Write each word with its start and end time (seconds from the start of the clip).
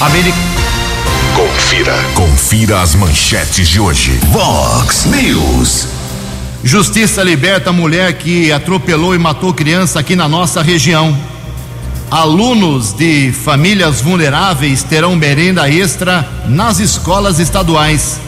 América. 0.00 0.36
Confira. 1.34 1.94
Confira 2.14 2.82
as 2.82 2.94
manchetes 2.94 3.66
de 3.66 3.80
hoje. 3.80 4.12
Vox 4.30 5.06
News. 5.06 5.88
Justiça 6.62 7.22
liberta 7.22 7.72
mulher 7.72 8.12
que 8.18 8.52
atropelou 8.52 9.14
e 9.14 9.18
matou 9.18 9.54
criança 9.54 9.98
aqui 9.98 10.14
na 10.14 10.28
nossa 10.28 10.60
região. 10.60 11.16
Alunos 12.10 12.92
de 12.92 13.32
famílias 13.32 14.02
vulneráveis 14.02 14.82
terão 14.82 15.16
merenda 15.16 15.66
extra 15.70 16.28
nas 16.46 16.78
escolas 16.78 17.38
estaduais. 17.38 18.20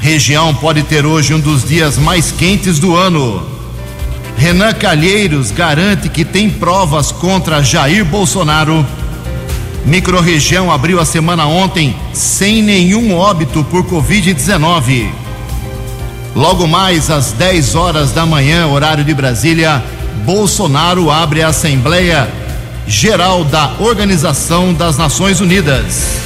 Região 0.00 0.54
pode 0.54 0.84
ter 0.84 1.04
hoje 1.04 1.34
um 1.34 1.40
dos 1.40 1.68
dias 1.68 1.98
mais 1.98 2.32
quentes 2.32 2.78
do 2.78 2.96
ano. 2.96 3.46
Renan 4.38 4.72
Calheiros 4.72 5.50
garante 5.50 6.08
que 6.08 6.24
tem 6.24 6.48
provas 6.48 7.12
contra 7.12 7.62
Jair 7.62 8.06
Bolsonaro. 8.06 8.86
Microrregião 9.88 10.70
abriu 10.70 11.00
a 11.00 11.04
semana 11.06 11.46
ontem 11.46 11.96
sem 12.12 12.62
nenhum 12.62 13.16
óbito 13.16 13.64
por 13.64 13.84
Covid-19. 13.84 15.08
Logo 16.36 16.66
mais 16.66 17.10
às 17.10 17.32
10 17.32 17.74
horas 17.74 18.12
da 18.12 18.26
manhã, 18.26 18.66
horário 18.66 19.02
de 19.02 19.14
Brasília, 19.14 19.82
Bolsonaro 20.26 21.10
abre 21.10 21.42
a 21.42 21.48
Assembleia 21.48 22.28
Geral 22.86 23.44
da 23.44 23.76
Organização 23.80 24.74
das 24.74 24.98
Nações 24.98 25.40
Unidas. 25.40 26.20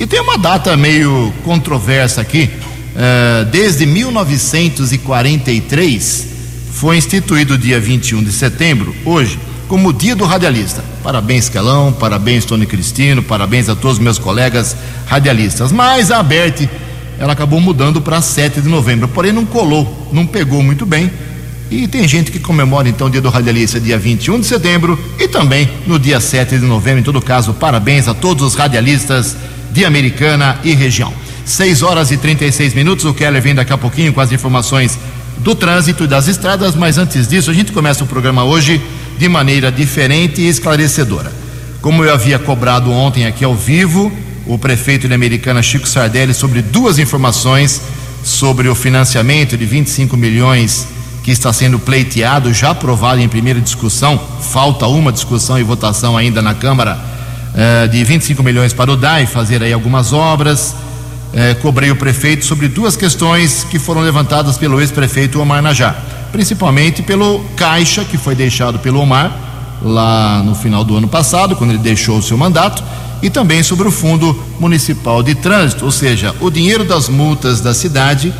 E 0.00 0.08
tem 0.08 0.20
uma 0.20 0.36
data 0.36 0.76
meio 0.76 1.32
controversa 1.44 2.20
aqui. 2.20 2.50
Uh, 2.90 3.44
desde 3.46 3.86
1943 3.86 6.26
foi 6.72 6.96
instituído 6.96 7.58
dia 7.58 7.78
21 7.78 8.22
de 8.22 8.32
setembro, 8.32 8.94
hoje, 9.04 9.38
como 9.68 9.92
dia 9.92 10.16
do 10.16 10.24
radialista. 10.24 10.82
Parabéns, 11.02 11.48
Calão, 11.48 11.92
parabéns, 11.92 12.44
Tony 12.44 12.66
Cristino, 12.66 13.22
parabéns 13.22 13.68
a 13.68 13.76
todos 13.76 13.98
meus 13.98 14.18
colegas 14.18 14.76
radialistas. 15.06 15.70
Mas 15.70 16.10
a 16.10 16.18
Aberte, 16.18 16.68
ela 17.18 17.34
acabou 17.34 17.60
mudando 17.60 18.00
para 18.00 18.20
7 18.20 18.60
de 18.60 18.68
novembro, 18.68 19.06
porém 19.08 19.32
não 19.32 19.46
colou, 19.46 20.08
não 20.12 20.26
pegou 20.26 20.62
muito 20.62 20.84
bem. 20.84 21.10
E 21.70 21.86
tem 21.86 22.08
gente 22.08 22.32
que 22.32 22.40
comemora 22.40 22.88
então 22.88 23.06
o 23.06 23.10
dia 23.10 23.20
do 23.20 23.28
radialista 23.28 23.78
dia 23.78 23.96
21 23.96 24.40
de 24.40 24.46
setembro 24.46 24.98
e 25.20 25.28
também 25.28 25.70
no 25.86 26.00
dia 26.00 26.18
7 26.18 26.58
de 26.58 26.66
novembro. 26.66 27.00
Em 27.00 27.04
todo 27.04 27.22
caso, 27.22 27.54
parabéns 27.54 28.08
a 28.08 28.14
todos 28.14 28.42
os 28.42 28.56
radialistas 28.56 29.36
de 29.70 29.84
Americana 29.84 30.58
e 30.64 30.74
região. 30.74 31.14
6 31.44 31.82
horas 31.82 32.10
e 32.10 32.16
36 32.16 32.74
minutos. 32.74 33.04
O 33.04 33.14
Keller 33.14 33.42
vem 33.42 33.54
daqui 33.54 33.72
a 33.72 33.78
pouquinho 33.78 34.12
com 34.12 34.20
as 34.20 34.32
informações 34.32 34.98
do 35.38 35.54
trânsito 35.54 36.04
e 36.04 36.06
das 36.06 36.28
estradas, 36.28 36.74
mas 36.74 36.98
antes 36.98 37.26
disso, 37.26 37.50
a 37.50 37.54
gente 37.54 37.72
começa 37.72 38.04
o 38.04 38.06
programa 38.06 38.44
hoje 38.44 38.80
de 39.18 39.28
maneira 39.28 39.72
diferente 39.72 40.40
e 40.40 40.48
esclarecedora. 40.48 41.32
Como 41.80 42.04
eu 42.04 42.12
havia 42.12 42.38
cobrado 42.38 42.90
ontem 42.90 43.26
aqui 43.26 43.44
ao 43.44 43.54
vivo, 43.54 44.12
o 44.46 44.58
prefeito 44.58 45.08
de 45.08 45.14
Americana, 45.14 45.62
Chico 45.62 45.88
Sardelli, 45.88 46.34
sobre 46.34 46.60
duas 46.60 46.98
informações 46.98 47.80
sobre 48.22 48.68
o 48.68 48.74
financiamento 48.74 49.56
de 49.56 49.64
25 49.64 50.16
milhões 50.16 50.86
que 51.22 51.30
está 51.30 51.52
sendo 51.52 51.78
pleiteado, 51.78 52.52
já 52.52 52.70
aprovado 52.70 53.20
em 53.20 53.28
primeira 53.28 53.60
discussão, 53.60 54.20
falta 54.40 54.86
uma 54.86 55.12
discussão 55.12 55.58
e 55.58 55.62
votação 55.62 56.16
ainda 56.16 56.40
na 56.40 56.54
Câmara, 56.54 56.98
eh, 57.54 57.86
de 57.88 58.02
25 58.04 58.42
milhões 58.42 58.72
para 58.72 58.90
o 58.90 58.96
DAI 58.96 59.26
fazer 59.26 59.62
aí 59.62 59.72
algumas 59.72 60.12
obras. 60.12 60.74
Eh, 61.32 61.54
cobrei 61.54 61.90
o 61.90 61.96
prefeito 61.96 62.44
sobre 62.44 62.66
duas 62.66 62.96
questões 62.96 63.64
que 63.70 63.78
foram 63.78 64.00
levantadas 64.00 64.58
pelo 64.58 64.80
ex-prefeito 64.80 65.40
Omar 65.40 65.62
Najá, 65.62 65.94
principalmente 66.32 67.02
pelo 67.02 67.40
caixa 67.56 68.04
que 68.04 68.18
foi 68.18 68.34
deixado 68.34 68.80
pelo 68.80 69.00
Omar 69.00 69.32
lá 69.80 70.42
no 70.42 70.56
final 70.56 70.84
do 70.84 70.96
ano 70.96 71.06
passado, 71.06 71.54
quando 71.54 71.70
ele 71.70 71.78
deixou 71.78 72.18
o 72.18 72.22
seu 72.22 72.36
mandato, 72.36 72.82
e 73.22 73.30
também 73.30 73.62
sobre 73.62 73.86
o 73.86 73.92
Fundo 73.92 74.36
Municipal 74.58 75.22
de 75.22 75.34
Trânsito, 75.34 75.84
ou 75.84 75.90
seja, 75.92 76.34
o 76.40 76.50
dinheiro 76.50 76.84
das 76.84 77.08
multas 77.08 77.60
da 77.60 77.72
cidade 77.72 78.32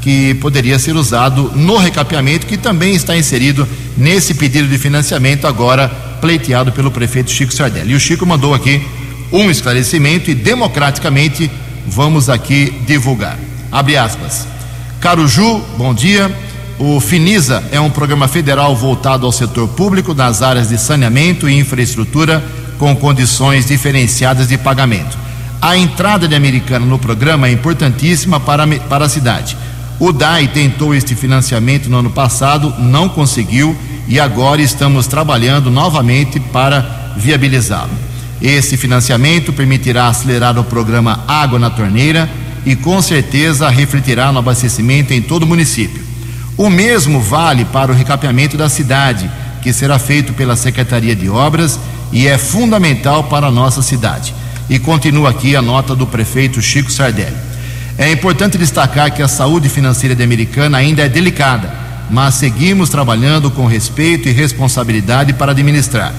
que 0.00 0.34
poderia 0.34 0.78
ser 0.78 0.96
usado 0.96 1.52
no 1.54 1.78
recapeamento, 1.78 2.46
que 2.46 2.56
também 2.56 2.94
está 2.94 3.16
inserido 3.16 3.66
nesse 3.96 4.34
pedido 4.34 4.68
de 4.68 4.76
financiamento 4.76 5.46
agora 5.46 5.88
pleiteado 6.20 6.72
pelo 6.72 6.90
prefeito 6.90 7.30
Chico 7.30 7.54
Sardelli. 7.54 7.92
E 7.92 7.94
o 7.94 8.00
Chico 8.00 8.26
mandou 8.26 8.52
aqui 8.54 8.82
um 9.32 9.50
esclarecimento 9.50 10.30
e 10.30 10.34
democraticamente 10.34 11.50
vamos 11.86 12.28
aqui 12.28 12.70
divulgar. 12.86 13.38
Abre 13.70 13.96
aspas. 13.96 14.46
Caro 15.00 15.26
Ju, 15.26 15.60
bom 15.76 15.92
dia. 15.92 16.34
O 16.78 16.98
Finisa 17.00 17.62
é 17.70 17.80
um 17.80 17.90
programa 17.90 18.26
federal 18.26 18.74
voltado 18.74 19.26
ao 19.26 19.32
setor 19.32 19.68
público 19.68 20.12
nas 20.12 20.42
áreas 20.42 20.68
de 20.68 20.78
saneamento 20.78 21.48
e 21.48 21.58
infraestrutura 21.58 22.42
com 22.78 22.96
condições 22.96 23.66
diferenciadas 23.66 24.48
de 24.48 24.58
pagamento. 24.58 25.16
A 25.60 25.76
entrada 25.76 26.26
de 26.26 26.34
Americana 26.34 26.84
no 26.84 26.98
programa 26.98 27.48
é 27.48 27.52
importantíssima 27.52 28.40
para, 28.40 28.66
para 28.66 29.04
a 29.04 29.08
cidade. 29.08 29.56
O 29.98 30.12
DAI 30.12 30.48
tentou 30.48 30.94
este 30.94 31.14
financiamento 31.14 31.88
no 31.88 31.98
ano 31.98 32.10
passado, 32.10 32.74
não 32.78 33.08
conseguiu 33.08 33.76
e 34.08 34.18
agora 34.18 34.60
estamos 34.60 35.06
trabalhando 35.06 35.70
novamente 35.70 36.40
para 36.40 37.14
viabilizá-lo. 37.16 37.92
Esse 38.40 38.76
financiamento 38.76 39.52
permitirá 39.52 40.08
acelerar 40.08 40.58
o 40.58 40.64
programa 40.64 41.24
Água 41.26 41.58
na 41.58 41.70
Torneira 41.70 42.28
e 42.66 42.74
com 42.74 43.00
certeza 43.00 43.68
refletirá 43.68 44.32
no 44.32 44.38
abastecimento 44.38 45.12
em 45.12 45.22
todo 45.22 45.44
o 45.44 45.46
município. 45.46 46.02
O 46.56 46.70
mesmo 46.70 47.20
vale 47.20 47.64
para 47.64 47.90
o 47.90 47.94
recapeamento 47.94 48.56
da 48.56 48.68
cidade, 48.68 49.30
que 49.62 49.72
será 49.72 49.98
feito 49.98 50.32
pela 50.32 50.56
Secretaria 50.56 51.14
de 51.16 51.28
Obras 51.28 51.78
e 52.12 52.28
é 52.28 52.38
fundamental 52.38 53.24
para 53.24 53.48
a 53.48 53.50
nossa 53.50 53.82
cidade. 53.82 54.34
E 54.68 54.78
continua 54.78 55.30
aqui 55.30 55.56
a 55.56 55.62
nota 55.62 55.94
do 55.94 56.06
prefeito 56.06 56.62
Chico 56.62 56.90
Sardelli. 56.90 57.36
É 57.98 58.10
importante 58.10 58.58
destacar 58.58 59.12
que 59.12 59.22
a 59.22 59.28
saúde 59.28 59.68
financeira 59.68 60.14
de 60.14 60.22
Americana 60.22 60.78
ainda 60.78 61.02
é 61.02 61.08
delicada, 61.08 61.72
mas 62.10 62.34
seguimos 62.34 62.88
trabalhando 62.88 63.50
com 63.50 63.66
respeito 63.66 64.28
e 64.28 64.32
responsabilidade 64.32 65.32
para 65.32 65.52
administrar. 65.52 66.12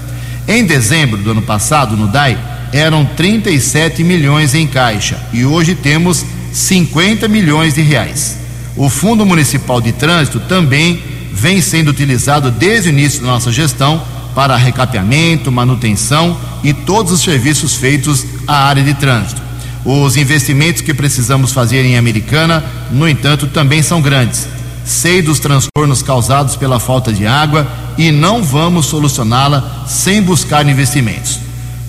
Em 0.47 0.63
dezembro 0.63 1.17
do 1.17 1.31
ano 1.31 1.41
passado, 1.41 1.97
no 1.97 2.07
DAI, 2.07 2.37
eram 2.71 3.03
37 3.03 4.03
milhões 4.03 4.53
em 4.53 4.67
caixa 4.67 5.17
e 5.33 5.43
hoje 5.43 5.73
temos 5.73 6.23
50 6.53 7.27
milhões 7.27 7.73
de 7.73 7.81
reais. 7.81 8.37
O 8.75 8.89
Fundo 8.89 9.25
Municipal 9.25 9.81
de 9.81 9.91
Trânsito 9.91 10.39
também 10.41 11.01
vem 11.33 11.61
sendo 11.61 11.89
utilizado 11.89 12.51
desde 12.51 12.89
o 12.89 12.91
início 12.91 13.21
da 13.21 13.27
nossa 13.27 13.51
gestão 13.51 14.03
para 14.35 14.55
recapeamento, 14.55 15.51
manutenção 15.51 16.37
e 16.63 16.73
todos 16.73 17.11
os 17.11 17.21
serviços 17.21 17.75
feitos 17.75 18.25
à 18.47 18.67
área 18.67 18.83
de 18.83 18.93
trânsito. 18.93 19.41
Os 19.83 20.17
investimentos 20.17 20.81
que 20.81 20.93
precisamos 20.93 21.53
fazer 21.53 21.83
em 21.85 21.97
Americana, 21.97 22.63
no 22.91 23.07
entanto, 23.07 23.47
também 23.47 23.81
são 23.81 24.01
grandes. 24.01 24.47
Sei 24.83 25.21
dos 25.21 25.39
transtornos 25.39 26.03
causados 26.03 26.55
pela 26.55 26.79
falta 26.79 27.11
de 27.11 27.25
água 27.25 27.67
e 27.97 28.11
não 28.11 28.43
vamos 28.43 28.87
solucioná-la 28.87 29.85
sem 29.87 30.21
buscar 30.21 30.67
investimentos. 30.67 31.39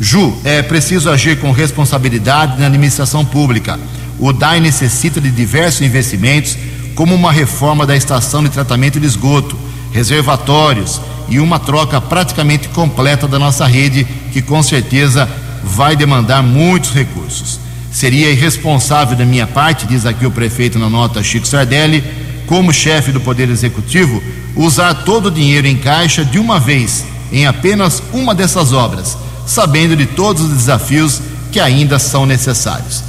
Ju, 0.00 0.36
é 0.44 0.62
preciso 0.62 1.10
agir 1.10 1.40
com 1.40 1.52
responsabilidade 1.52 2.60
na 2.60 2.66
administração 2.66 3.24
pública. 3.24 3.78
O 4.18 4.32
DAI 4.32 4.60
necessita 4.60 5.20
de 5.20 5.30
diversos 5.30 5.82
investimentos, 5.82 6.56
como 6.94 7.14
uma 7.14 7.32
reforma 7.32 7.86
da 7.86 7.96
estação 7.96 8.42
de 8.42 8.50
tratamento 8.50 9.00
de 9.00 9.06
esgoto, 9.06 9.56
reservatórios 9.92 11.00
e 11.28 11.40
uma 11.40 11.58
troca 11.58 12.00
praticamente 12.00 12.68
completa 12.68 13.26
da 13.26 13.38
nossa 13.38 13.66
rede, 13.66 14.06
que 14.32 14.42
com 14.42 14.62
certeza 14.62 15.28
vai 15.64 15.96
demandar 15.96 16.42
muitos 16.42 16.92
recursos. 16.92 17.58
Seria 17.90 18.30
irresponsável 18.30 19.16
da 19.16 19.24
minha 19.24 19.46
parte, 19.46 19.86
diz 19.86 20.04
aqui 20.04 20.26
o 20.26 20.30
prefeito 20.30 20.78
na 20.78 20.90
nota 20.90 21.22
Chico 21.22 21.46
Sardelli, 21.46 22.04
como 22.46 22.72
chefe 22.72 23.12
do 23.12 23.20
Poder 23.20 23.48
Executivo, 23.48 24.22
usar 24.54 24.94
todo 25.04 25.26
o 25.26 25.30
dinheiro 25.30 25.66
em 25.66 25.76
caixa 25.76 26.24
de 26.24 26.38
uma 26.38 26.58
vez 26.58 27.04
em 27.32 27.46
apenas 27.46 28.02
uma 28.12 28.34
dessas 28.34 28.72
obras, 28.72 29.16
sabendo 29.46 29.96
de 29.96 30.06
todos 30.06 30.42
os 30.42 30.50
desafios 30.50 31.20
que 31.50 31.60
ainda 31.60 31.98
são 31.98 32.24
necessários. 32.24 33.02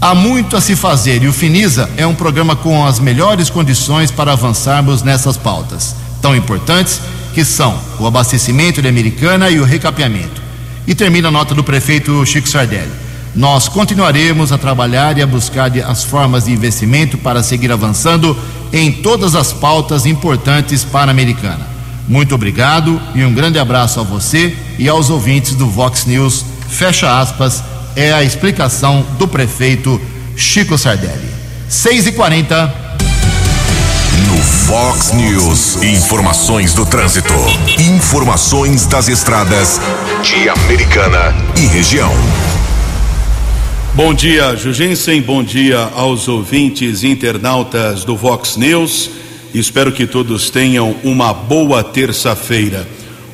Há 0.00 0.14
muito 0.14 0.56
a 0.56 0.60
se 0.60 0.76
fazer 0.76 1.22
e 1.22 1.28
o 1.28 1.32
Finisa 1.32 1.88
é 1.96 2.06
um 2.06 2.14
programa 2.14 2.54
com 2.54 2.84
as 2.84 2.98
melhores 2.98 3.48
condições 3.48 4.10
para 4.10 4.32
avançarmos 4.32 5.02
nessas 5.02 5.36
pautas, 5.36 5.94
tão 6.20 6.36
importantes 6.36 7.00
que 7.32 7.44
são 7.44 7.78
o 7.98 8.06
abastecimento 8.06 8.80
de 8.80 8.88
Americana 8.88 9.50
e 9.50 9.58
o 9.58 9.64
recapeamento. 9.64 10.42
E 10.86 10.94
termina 10.94 11.28
a 11.28 11.30
nota 11.30 11.54
do 11.54 11.64
prefeito 11.64 12.24
Chico 12.26 12.48
Sardelli. 12.48 13.03
Nós 13.34 13.66
continuaremos 13.66 14.52
a 14.52 14.58
trabalhar 14.58 15.18
e 15.18 15.22
a 15.22 15.26
buscar 15.26 15.70
as 15.80 16.04
formas 16.04 16.44
de 16.44 16.52
investimento 16.52 17.18
para 17.18 17.42
seguir 17.42 17.72
avançando 17.72 18.36
em 18.72 18.92
todas 18.92 19.34
as 19.34 19.52
pautas 19.52 20.06
importantes 20.06 20.84
para 20.84 21.10
a 21.10 21.12
Americana. 21.12 21.66
Muito 22.06 22.34
obrigado 22.34 23.00
e 23.14 23.24
um 23.24 23.34
grande 23.34 23.58
abraço 23.58 23.98
a 23.98 24.02
você 24.02 24.56
e 24.78 24.88
aos 24.88 25.10
ouvintes 25.10 25.54
do 25.56 25.68
Vox 25.68 26.04
News. 26.04 26.44
Fecha 26.68 27.20
aspas, 27.20 27.62
é 27.96 28.12
a 28.12 28.22
explicação 28.22 29.04
do 29.18 29.26
prefeito 29.26 30.00
Chico 30.36 30.78
Sardelli. 30.78 31.34
6 31.68 32.08
e 32.08 32.12
40 32.12 32.74
No 34.28 34.36
Vox 34.66 35.12
News, 35.12 35.82
informações 35.82 36.72
do 36.72 36.86
trânsito. 36.86 37.32
Informações 37.80 38.86
das 38.86 39.08
estradas 39.08 39.80
de 40.22 40.48
Americana 40.48 41.34
e 41.56 41.66
região. 41.66 42.12
Bom 43.96 44.12
dia, 44.12 44.56
Jugensen. 44.56 45.22
Bom 45.22 45.44
dia 45.44 45.78
aos 45.94 46.26
ouvintes 46.26 47.04
internautas 47.04 48.02
do 48.02 48.16
Vox 48.16 48.56
News. 48.56 49.08
Espero 49.54 49.92
que 49.92 50.04
todos 50.04 50.50
tenham 50.50 50.96
uma 51.04 51.32
boa 51.32 51.80
terça-feira. 51.84 52.88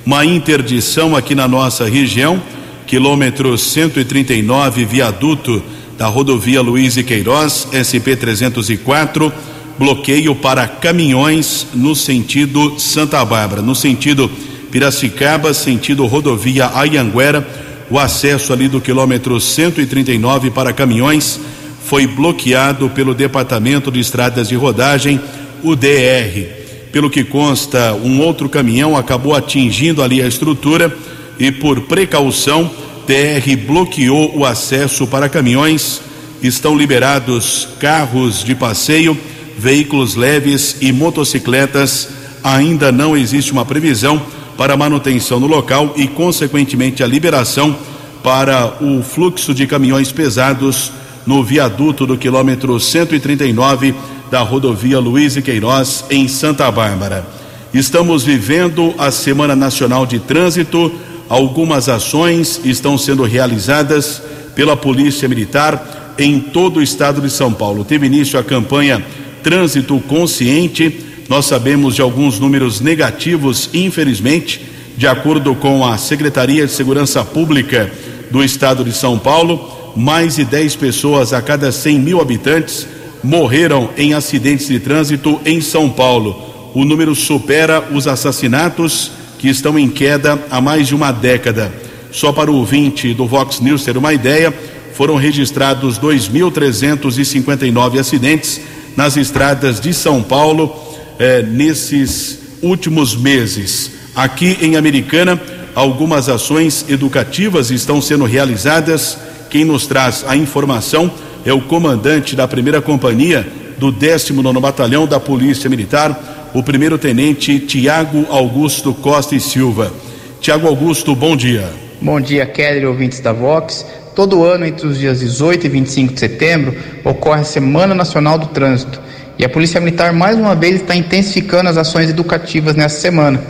Uma 0.04 0.22
interdição 0.22 1.16
aqui 1.16 1.34
na 1.34 1.48
nossa 1.48 1.88
região, 1.88 2.42
quilômetro 2.86 3.56
139, 3.56 4.84
viaduto 4.84 5.62
da 5.96 6.08
rodovia 6.08 6.60
Luiz 6.60 6.98
e 6.98 7.04
Queiroz, 7.04 7.66
SP 7.72 8.14
304, 8.14 9.32
bloqueio 9.78 10.34
para 10.34 10.68
caminhões 10.68 11.68
no 11.72 11.96
sentido 11.96 12.78
Santa 12.78 13.24
Bárbara, 13.24 13.62
no 13.62 13.74
sentido 13.74 14.30
Piracicaba, 14.70 15.54
sentido 15.54 16.04
rodovia 16.04 16.70
Ayanguera, 16.74 17.69
o 17.90 17.98
acesso 17.98 18.52
ali 18.52 18.68
do 18.68 18.80
quilômetro 18.80 19.40
139 19.40 20.50
para 20.50 20.72
caminhões 20.72 21.40
foi 21.84 22.06
bloqueado 22.06 22.88
pelo 22.90 23.12
Departamento 23.12 23.90
de 23.90 23.98
Estradas 23.98 24.48
de 24.48 24.54
Rodagem 24.54 25.20
o 25.62 25.74
DR. 25.74 26.60
Pelo 26.92 27.10
que 27.10 27.24
consta, 27.24 27.92
um 27.94 28.20
outro 28.20 28.48
caminhão 28.48 28.96
acabou 28.96 29.34
atingindo 29.34 30.02
ali 30.02 30.22
a 30.22 30.28
estrutura 30.28 30.96
e, 31.38 31.50
por 31.50 31.80
precaução, 31.82 32.70
DR 33.06 33.56
bloqueou 33.66 34.38
o 34.38 34.44
acesso 34.44 35.06
para 35.06 35.28
caminhões. 35.28 36.00
Estão 36.40 36.76
liberados 36.76 37.68
carros 37.80 38.44
de 38.44 38.54
passeio, 38.54 39.18
veículos 39.58 40.14
leves 40.14 40.76
e 40.80 40.92
motocicletas. 40.92 42.08
Ainda 42.42 42.92
não 42.92 43.16
existe 43.16 43.50
uma 43.50 43.66
previsão 43.66 44.22
para 44.60 44.76
manutenção 44.76 45.40
no 45.40 45.46
local 45.46 45.94
e, 45.96 46.06
consequentemente, 46.06 47.02
a 47.02 47.06
liberação 47.06 47.74
para 48.22 48.74
o 48.84 49.02
fluxo 49.02 49.54
de 49.54 49.66
caminhões 49.66 50.12
pesados 50.12 50.92
no 51.24 51.42
viaduto 51.42 52.06
do 52.06 52.18
quilômetro 52.18 52.78
139 52.78 53.94
da 54.30 54.42
rodovia 54.42 55.00
Luiz 55.00 55.34
e 55.34 55.40
Queiroz, 55.40 56.04
em 56.10 56.28
Santa 56.28 56.70
Bárbara. 56.70 57.26
Estamos 57.72 58.22
vivendo 58.22 58.92
a 58.98 59.10
Semana 59.10 59.56
Nacional 59.56 60.04
de 60.04 60.18
Trânsito. 60.18 60.92
Algumas 61.26 61.88
ações 61.88 62.60
estão 62.62 62.98
sendo 62.98 63.22
realizadas 63.22 64.22
pela 64.54 64.76
Polícia 64.76 65.26
Militar 65.26 66.14
em 66.18 66.38
todo 66.38 66.80
o 66.80 66.82
estado 66.82 67.22
de 67.22 67.30
São 67.30 67.50
Paulo. 67.50 67.82
Teve 67.82 68.08
início 68.08 68.38
a 68.38 68.44
campanha 68.44 69.02
Trânsito 69.42 69.98
Consciente. 70.00 71.09
Nós 71.30 71.46
sabemos 71.46 71.94
de 71.94 72.02
alguns 72.02 72.38
números 72.40 72.80
negativos, 72.80 73.70
infelizmente, 73.72 74.60
de 74.96 75.06
acordo 75.06 75.54
com 75.54 75.86
a 75.86 75.96
Secretaria 75.96 76.66
de 76.66 76.72
Segurança 76.72 77.24
Pública 77.24 77.88
do 78.32 78.42
estado 78.42 78.82
de 78.82 78.92
São 78.92 79.16
Paulo, 79.16 79.92
mais 79.94 80.34
de 80.34 80.44
10 80.44 80.74
pessoas 80.74 81.32
a 81.32 81.40
cada 81.40 81.70
100 81.70 82.00
mil 82.00 82.20
habitantes 82.20 82.84
morreram 83.22 83.90
em 83.96 84.12
acidentes 84.12 84.66
de 84.66 84.80
trânsito 84.80 85.40
em 85.44 85.60
São 85.60 85.88
Paulo. 85.88 86.72
O 86.74 86.84
número 86.84 87.14
supera 87.14 87.80
os 87.92 88.08
assassinatos 88.08 89.12
que 89.38 89.48
estão 89.48 89.78
em 89.78 89.88
queda 89.88 90.36
há 90.50 90.60
mais 90.60 90.88
de 90.88 90.96
uma 90.96 91.12
década. 91.12 91.72
Só 92.10 92.32
para 92.32 92.50
o 92.50 92.56
ouvinte 92.56 93.14
do 93.14 93.28
Vox 93.28 93.60
News 93.60 93.84
ter 93.84 93.96
uma 93.96 94.12
ideia, 94.12 94.52
foram 94.94 95.14
registrados 95.14 95.96
2.359 95.96 98.00
acidentes 98.00 98.60
nas 98.96 99.16
estradas 99.16 99.78
de 99.78 99.94
São 99.94 100.24
Paulo 100.24 100.89
eh, 101.20 101.42
nesses 101.42 102.40
últimos 102.62 103.14
meses. 103.14 103.92
Aqui 104.16 104.58
em 104.60 104.76
Americana, 104.76 105.40
algumas 105.74 106.28
ações 106.28 106.86
educativas 106.88 107.70
estão 107.70 108.00
sendo 108.00 108.24
realizadas. 108.24 109.18
Quem 109.50 109.64
nos 109.64 109.86
traz 109.86 110.24
a 110.26 110.34
informação 110.34 111.12
é 111.44 111.52
o 111.52 111.60
comandante 111.60 112.34
da 112.34 112.48
primeira 112.48 112.80
companhia 112.80 113.46
do 113.78 113.92
19 113.92 114.60
Batalhão 114.60 115.06
da 115.06 115.20
Polícia 115.20 115.70
Militar, 115.70 116.50
o 116.54 116.62
primeiro 116.62 116.98
tenente 116.98 117.58
Tiago 117.60 118.26
Augusto 118.30 118.92
Costa 118.92 119.34
e 119.34 119.40
Silva. 119.40 119.92
Tiago 120.40 120.66
Augusto, 120.66 121.14
bom 121.14 121.36
dia. 121.36 121.68
Bom 122.00 122.18
dia, 122.18 122.46
Kelly, 122.46 122.86
ouvintes 122.86 123.20
da 123.20 123.32
Vox. 123.32 123.84
Todo 124.16 124.42
ano, 124.42 124.64
entre 124.64 124.86
os 124.86 124.98
dias 124.98 125.20
18 125.20 125.66
e 125.66 125.68
25 125.68 126.14
de 126.14 126.20
setembro, 126.20 126.74
ocorre 127.04 127.42
a 127.42 127.44
Semana 127.44 127.94
Nacional 127.94 128.38
do 128.38 128.46
Trânsito. 128.46 129.00
E 129.40 129.44
a 129.46 129.48
Polícia 129.48 129.80
Militar, 129.80 130.12
mais 130.12 130.36
uma 130.36 130.54
vez, 130.54 130.82
está 130.82 130.94
intensificando 130.94 131.70
as 131.70 131.78
ações 131.78 132.10
educativas 132.10 132.76
nessa 132.76 133.00
semana. 133.00 133.40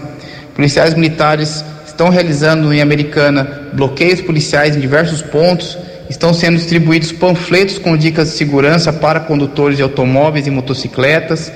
Policiais 0.54 0.94
militares 0.94 1.64
estão 1.84 2.10
realizando 2.10 2.72
em 2.72 2.80
Americana 2.80 3.68
bloqueios 3.72 4.20
policiais 4.20 4.76
em 4.76 4.80
diversos 4.80 5.20
pontos 5.20 5.76
estão 6.08 6.32
sendo 6.32 6.58
distribuídos 6.58 7.10
panfletos 7.10 7.76
com 7.76 7.96
dicas 7.96 8.30
de 8.30 8.36
segurança 8.36 8.92
para 8.92 9.18
condutores 9.18 9.78
de 9.78 9.82
automóveis 9.82 10.46
e 10.46 10.50
motocicletas. 10.52 11.50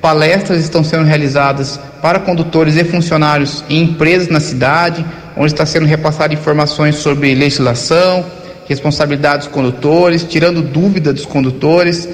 Palestras 0.00 0.60
estão 0.60 0.84
sendo 0.84 1.02
realizadas 1.02 1.80
para 2.00 2.20
condutores 2.20 2.76
e 2.76 2.84
funcionários 2.84 3.64
em 3.68 3.82
empresas 3.82 4.28
na 4.28 4.38
cidade, 4.38 5.04
onde 5.36 5.52
está 5.52 5.66
sendo 5.66 5.86
repassada 5.86 6.32
informações 6.32 6.94
sobre 6.96 7.34
legislação, 7.34 8.24
responsabilidade 8.68 9.38
dos 9.38 9.48
condutores, 9.48 10.22
tirando 10.22 10.62
dúvida 10.62 11.12
dos 11.12 11.26
condutores. 11.26 12.08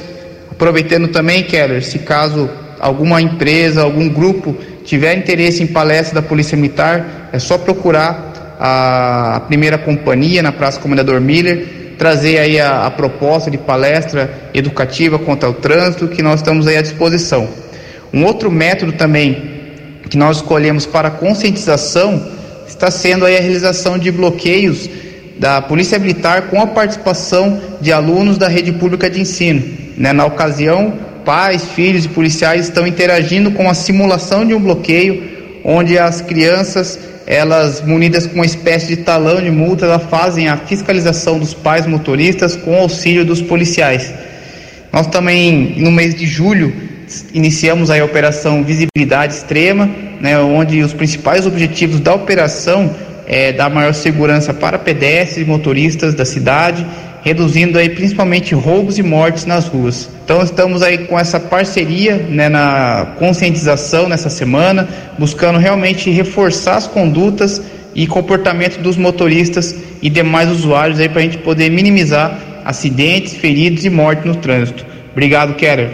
Aproveitando 0.59 1.07
também, 1.07 1.45
Keller, 1.45 1.85
se 1.85 2.00
caso 2.00 2.50
alguma 2.81 3.23
empresa, 3.23 3.83
algum 3.83 4.09
grupo 4.09 4.57
tiver 4.85 5.17
interesse 5.17 5.62
em 5.62 5.69
palestra 5.69 6.21
da 6.21 6.27
Polícia 6.27 6.57
Militar, 6.57 7.29
é 7.33 7.38
só 7.38 7.57
procurar 7.57 8.57
a 8.59 9.41
primeira 9.47 9.79
companhia 9.79 10.43
na 10.43 10.50
Praça 10.50 10.81
Comendador 10.81 11.21
Miller 11.21 11.95
trazer 11.97 12.38
aí 12.38 12.59
a, 12.59 12.87
a, 12.87 12.91
proposta 12.91 13.49
de 13.53 13.57
palestra 13.57 14.50
educativa 14.53 15.17
contra 15.17 15.49
o 15.49 15.55
trânsito 15.55 16.09
que 16.09 16.23
nós 16.23 16.41
estamos 16.41 16.67
aí 16.67 16.77
à 16.77 16.83
disposição. 16.83 17.49
Um 18.12 18.25
outro 18.25 18.50
método 18.50 18.91
também 18.95 19.61
que 20.11 20.19
nós 20.19 20.38
escolhemos 20.38 20.87
para 20.87 21.09
conscientização 21.09 22.33
está 22.67 22.91
sendo 22.91 23.25
aí 23.25 23.37
a 23.37 23.41
realização 23.41 23.97
de 23.97 24.11
bloqueios 24.11 24.91
da 25.38 25.62
Polícia 25.62 26.00
Militar 26.00 26.49
com 26.49 26.61
a 26.61 26.67
participação 26.67 27.61
de 27.81 27.93
alunos 27.93 28.37
da 28.37 28.49
rede 28.49 28.73
pública 28.73 29.09
de 29.09 29.21
ensino. 29.21 29.87
Né? 29.99 30.12
Na 30.12 30.25
ocasião, 30.25 30.95
pais, 31.25 31.64
filhos 31.64 32.05
e 32.05 32.09
policiais 32.09 32.67
estão 32.67 32.87
interagindo 32.87 33.50
com 33.50 33.69
a 33.69 33.75
simulação 33.75 34.47
de 34.47 34.55
um 34.55 34.61
bloqueio, 34.61 35.23
onde 35.64 35.99
as 35.99 36.23
crianças 36.23 36.99
elas 37.26 37.83
munidas 37.83 38.26
com 38.26 38.37
uma 38.37 38.47
espécie 38.47 38.87
de 38.87 38.97
talão 39.02 39.38
de 39.38 39.50
multa, 39.50 39.85
elas 39.85 40.05
fazem 40.05 40.49
a 40.49 40.57
fiscalização 40.57 41.38
dos 41.38 41.52
pais 41.52 41.87
motoristas 41.87 42.57
com 42.57 42.75
auxílio 42.75 43.23
dos 43.23 43.43
policiais. 43.43 44.11
Nós 44.90 45.07
também, 45.09 45.75
no 45.76 45.90
mês 45.90 46.14
de 46.14 46.25
julho, 46.25 46.73
iniciamos 47.35 47.90
a 47.90 48.02
operação 48.02 48.64
Visibilidade 48.64 49.35
Extrema, 49.35 49.90
né, 50.23 50.38
onde 50.38 50.81
os 50.81 50.95
principais 50.95 51.47
objetivos 51.47 52.00
da 52.00 52.14
operação 52.14 52.95
é 53.26 53.52
dar 53.52 53.69
maior 53.69 53.93
segurança 53.93 54.55
para 54.55 54.78
pedestres 54.78 55.47
e 55.47 55.50
motoristas 55.50 56.14
da 56.14 56.25
cidade, 56.25 56.87
reduzindo 57.29 57.79
aí 57.79 57.91
principalmente 57.91 58.55
roubos 58.55 58.97
e 58.97 59.03
mortes 59.03 59.45
nas 59.45 59.67
ruas. 59.67 60.09
Então 60.25 60.43
estamos 60.43 60.81
aí 60.81 60.97
com 61.07 61.19
essa 61.19 61.39
parceria 61.39 62.17
né, 62.17 62.49
na 62.49 63.17
conscientização 63.19 64.09
nessa 64.09 64.31
semana, 64.31 64.89
buscando 65.19 65.59
realmente 65.59 66.09
reforçar 66.11 66.77
as 66.77 66.87
condutas 66.87 67.61
e 67.95 68.07
comportamento 68.07 68.81
dos 68.81 68.97
motoristas 68.97 69.75
e 70.01 70.09
demais 70.09 70.51
usuários 70.51 70.99
aí 71.01 71.09
para 71.09 71.21
a 71.21 71.23
gente 71.23 71.37
poder 71.39 71.71
minimizar 71.71 72.63
acidentes, 72.65 73.35
feridos 73.35 73.85
e 73.85 73.91
mortes 73.91 74.25
no 74.25 74.37
trânsito. 74.37 74.87
Obrigado, 75.13 75.55
Keller. 75.55 75.91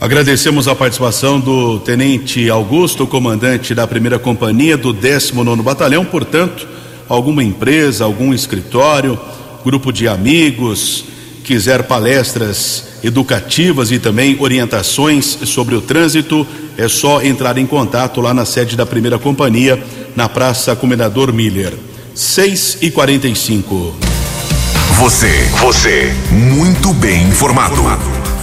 Agradecemos 0.00 0.66
a 0.66 0.74
participação 0.74 1.38
do 1.38 1.78
Tenente 1.78 2.50
Augusto, 2.50 3.06
comandante 3.06 3.76
da 3.76 3.86
primeira 3.86 4.18
companhia 4.18 4.76
do 4.76 4.92
19 4.92 5.62
Batalhão. 5.62 6.04
Portanto, 6.04 6.66
alguma 7.08 7.44
empresa, 7.44 8.04
algum 8.04 8.34
escritório, 8.34 9.16
grupo 9.64 9.92
de 9.92 10.08
amigos, 10.08 11.04
quiser 11.44 11.84
palestras 11.84 12.84
educativas 13.02 13.90
e 13.90 13.98
também 13.98 14.36
orientações 14.40 15.38
sobre 15.44 15.74
o 15.74 15.80
trânsito, 15.80 16.46
é 16.76 16.88
só 16.88 17.22
entrar 17.22 17.58
em 17.58 17.66
contato 17.66 18.20
lá 18.20 18.32
na 18.32 18.44
sede 18.44 18.76
da 18.76 18.86
primeira 18.86 19.18
companhia, 19.18 19.82
na 20.14 20.28
Praça 20.28 20.74
Comendador 20.76 21.32
Miller. 21.32 21.74
6 22.14 22.78
e 22.82 22.90
45 22.90 23.96
Você, 24.98 25.48
você, 25.60 26.12
muito 26.30 26.92
bem 26.94 27.22
informado. 27.22 27.82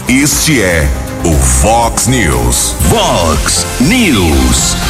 Este 0.07 0.61
é 0.61 0.89
o 1.23 1.33
Fox 1.35 2.07
News. 2.07 2.75
Fox 2.89 3.65
News. 3.79 4.88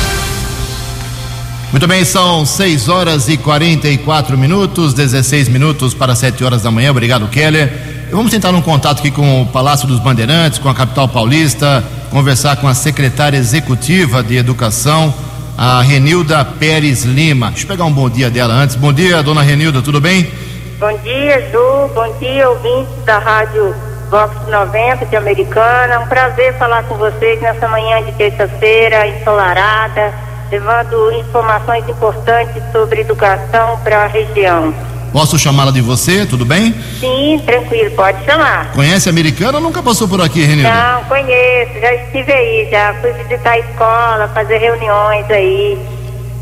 Muito 1.71 1.87
bem, 1.87 2.03
são 2.03 2.47
6 2.47 2.89
horas 2.89 3.29
e 3.29 3.37
44 3.37 4.35
minutos, 4.35 4.91
16 4.91 5.49
minutos 5.49 5.93
para 5.93 6.15
7 6.15 6.43
horas 6.43 6.63
da 6.63 6.71
manhã. 6.71 6.89
Obrigado, 6.89 7.27
Keller. 7.27 7.71
Vamos 8.09 8.31
tentar 8.31 8.49
um 8.49 8.61
contato 8.61 8.99
aqui 8.99 9.11
com 9.11 9.43
o 9.43 9.45
Palácio 9.45 9.87
dos 9.87 9.99
Bandeirantes, 9.99 10.57
com 10.57 10.67
a 10.67 10.73
capital 10.73 11.07
paulista, 11.07 11.83
conversar 12.09 12.55
com 12.55 12.67
a 12.67 12.73
secretária 12.73 13.37
executiva 13.37 14.23
de 14.23 14.35
Educação, 14.35 15.13
a 15.55 15.79
Renilda 15.83 16.43
Pérez 16.43 17.03
Lima. 17.05 17.49
Deixa 17.51 17.65
eu 17.65 17.67
pegar 17.67 17.85
um 17.85 17.93
bom 17.93 18.09
dia 18.09 18.31
dela 18.31 18.55
antes. 18.55 18.75
Bom 18.75 18.91
dia, 18.91 19.21
dona 19.21 19.43
Renilda, 19.43 19.79
tudo 19.79 20.01
bem? 20.01 20.27
Bom 20.79 20.97
dia, 21.03 21.51
Ju. 21.51 21.93
Bom 21.93 22.17
dia, 22.19 22.49
ouvintes 22.49 23.05
da 23.05 23.19
Rádio 23.19 23.75
Vox 24.09 24.35
90 24.47 25.05
de 25.05 25.15
Americana. 25.15 25.99
Um 25.99 26.07
prazer 26.07 26.57
falar 26.57 26.81
com 26.85 26.95
vocês 26.95 27.39
nessa 27.41 27.67
manhã 27.67 28.03
de 28.03 28.11
terça-feira 28.13 29.05
ensolarada, 29.05 30.28
levando 30.51 31.11
informações 31.13 31.87
importantes 31.87 32.61
sobre 32.71 33.01
educação 33.01 33.79
para 33.83 34.03
a 34.03 34.07
região. 34.07 34.73
Posso 35.11 35.39
chamá-la 35.39 35.71
de 35.71 35.81
você, 35.81 36.25
tudo 36.25 36.45
bem? 36.45 36.73
Sim, 36.99 37.41
tranquilo, 37.45 37.91
pode 37.95 38.23
chamar. 38.25 38.71
Conhece 38.73 39.09
a 39.09 39.11
Americana 39.11 39.57
ou 39.57 39.63
nunca 39.63 39.81
passou 39.81 40.07
por 40.07 40.21
aqui, 40.21 40.43
Renilda? 40.43 40.71
Não, 40.71 41.03
conheço, 41.05 41.79
já 41.81 41.93
estive 41.95 42.31
aí, 42.31 42.67
já 42.69 42.93
fui 43.01 43.11
visitar 43.13 43.51
a 43.51 43.59
escola, 43.59 44.31
fazer 44.33 44.59
reuniões 44.59 45.29
aí. 45.31 45.79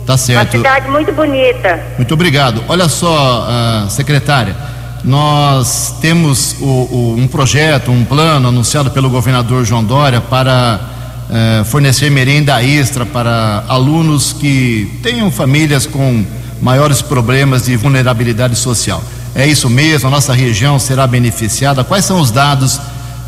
Tá 0.05 0.17
certo. 0.17 0.55
Uma 0.55 0.63
cidade 0.63 0.89
muito 0.89 1.13
bonita. 1.13 1.79
Muito 1.97 2.13
obrigado. 2.13 2.63
Olha 2.67 2.89
só, 2.89 3.47
uh, 3.47 3.89
secretária, 3.89 4.55
nós 5.03 5.97
temos 6.01 6.57
o, 6.59 6.65
o, 6.65 7.15
um 7.17 7.27
projeto, 7.27 7.91
um 7.91 8.03
plano 8.03 8.49
anunciado 8.49 8.91
pelo 8.91 9.09
governador 9.09 9.63
João 9.63 9.83
Dória 9.83 10.19
para 10.19 10.79
uh, 11.29 11.65
fornecer 11.65 12.09
merenda 12.09 12.61
extra 12.63 13.05
para 13.05 13.63
alunos 13.67 14.33
que 14.33 14.99
tenham 15.01 15.31
famílias 15.31 15.85
com 15.85 16.25
maiores 16.61 17.01
problemas 17.01 17.65
de 17.65 17.75
vulnerabilidade 17.75 18.55
social. 18.55 19.01
É 19.35 19.45
isso 19.45 19.69
mesmo, 19.69 20.07
a 20.07 20.11
nossa 20.11 20.33
região 20.33 20.79
será 20.79 21.05
beneficiada. 21.05 21.83
Quais 21.83 22.05
são 22.05 22.19
os 22.19 22.31
dados 22.31 22.79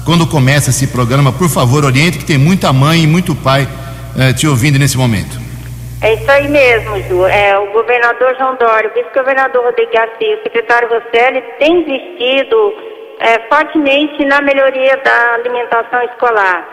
quando 0.06 0.26
começa 0.26 0.72
esse 0.72 0.88
programa? 0.88 1.32
Por 1.32 1.50
favor, 1.50 1.86
oriente, 1.86 2.18
que 2.18 2.26
tem 2.26 2.38
muita 2.38 2.74
mãe 2.74 3.04
e 3.04 3.08
muito 3.08 3.36
pai 3.36 3.68
uh, 4.16 4.34
te 4.34 4.48
ouvindo 4.48 4.80
nesse 4.80 4.98
momento. 4.98 5.40
É 6.02 6.14
isso 6.14 6.32
aí 6.32 6.48
mesmo, 6.48 6.98
Ju. 7.04 7.26
É, 7.26 7.60
o 7.60 7.74
governador 7.74 8.34
João 8.38 8.56
Dória, 8.56 8.90
o 8.90 8.94
vice-governador 8.94 9.66
Rodrigo 9.66 9.92
Garcia, 9.92 10.38
o 10.38 10.44
secretário 10.44 10.88
Rosselli 10.88 11.44
tem 11.60 11.82
investido 11.82 12.74
é, 13.20 13.40
fortemente 13.50 14.24
na 14.24 14.42
melhoria 14.42 14.96
da 15.04 15.34
alimentação 15.34 16.02
escolar, 16.04 16.66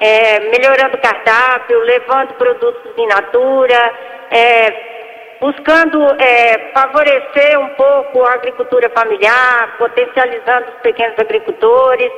é, 0.00 0.40
melhorando 0.50 0.96
o 0.96 1.00
cardápio, 1.00 1.78
levando 1.80 2.34
produtos 2.34 2.92
in 2.96 3.06
natura, 3.06 3.92
é, 4.30 4.94
buscando 5.40 6.02
é, 6.18 6.70
favorecer 6.72 7.58
um 7.58 7.68
pouco 7.70 8.22
a 8.24 8.34
agricultura 8.34 8.90
familiar, 8.90 9.76
potencializando 9.78 10.70
os 10.70 10.80
pequenos 10.82 11.18
agricultores. 11.18 12.10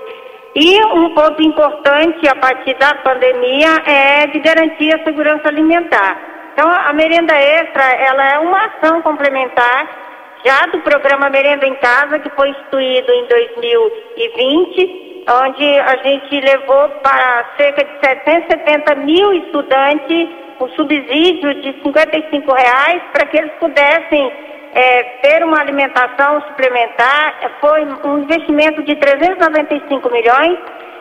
E 0.55 0.83
um 0.87 1.15
ponto 1.15 1.43
importante 1.43 2.27
a 2.29 2.35
partir 2.37 2.75
da 2.79 2.95
pandemia 2.95 3.83
é 3.85 4.27
de 4.29 4.41
garantir 4.41 4.95
a 4.95 5.05
segurança 5.05 5.49
alimentar. 5.49 6.19
Então, 6.53 6.71
a 6.71 6.91
merenda 6.95 7.35
extra, 7.35 7.85
ela 7.85 8.27
é 8.33 8.39
uma 8.39 8.65
ação 8.65 9.03
complementar 9.03 10.07
já 10.43 10.65
do 10.67 10.81
programa 10.81 11.29
Merenda 11.29 11.67
em 11.67 11.75
Casa, 11.75 12.19
que 12.19 12.31
foi 12.31 12.49
instituído 12.49 13.13
em 13.13 13.27
2020, 13.27 15.06
onde 15.29 15.79
a 15.81 15.97
gente 16.05 16.41
levou 16.41 16.89
para 17.03 17.45
cerca 17.57 17.85
de 17.85 17.99
770 18.01 18.95
mil 18.97 19.33
estudantes 19.33 20.29
o 20.59 20.69
subsídio 20.69 21.55
de 21.61 21.73
55 21.83 22.53
reais 22.53 23.03
para 23.13 23.27
que 23.27 23.37
eles 23.37 23.53
pudessem 23.59 24.33
é, 24.73 25.03
ter 25.23 25.45
uma 25.45 25.61
alimentação 25.61 26.41
suplementar. 26.43 27.35
Foi 27.61 27.85
um 28.05 28.19
investimento 28.19 28.83
de 28.83 28.95
395 28.97 30.11
milhões. 30.11 30.59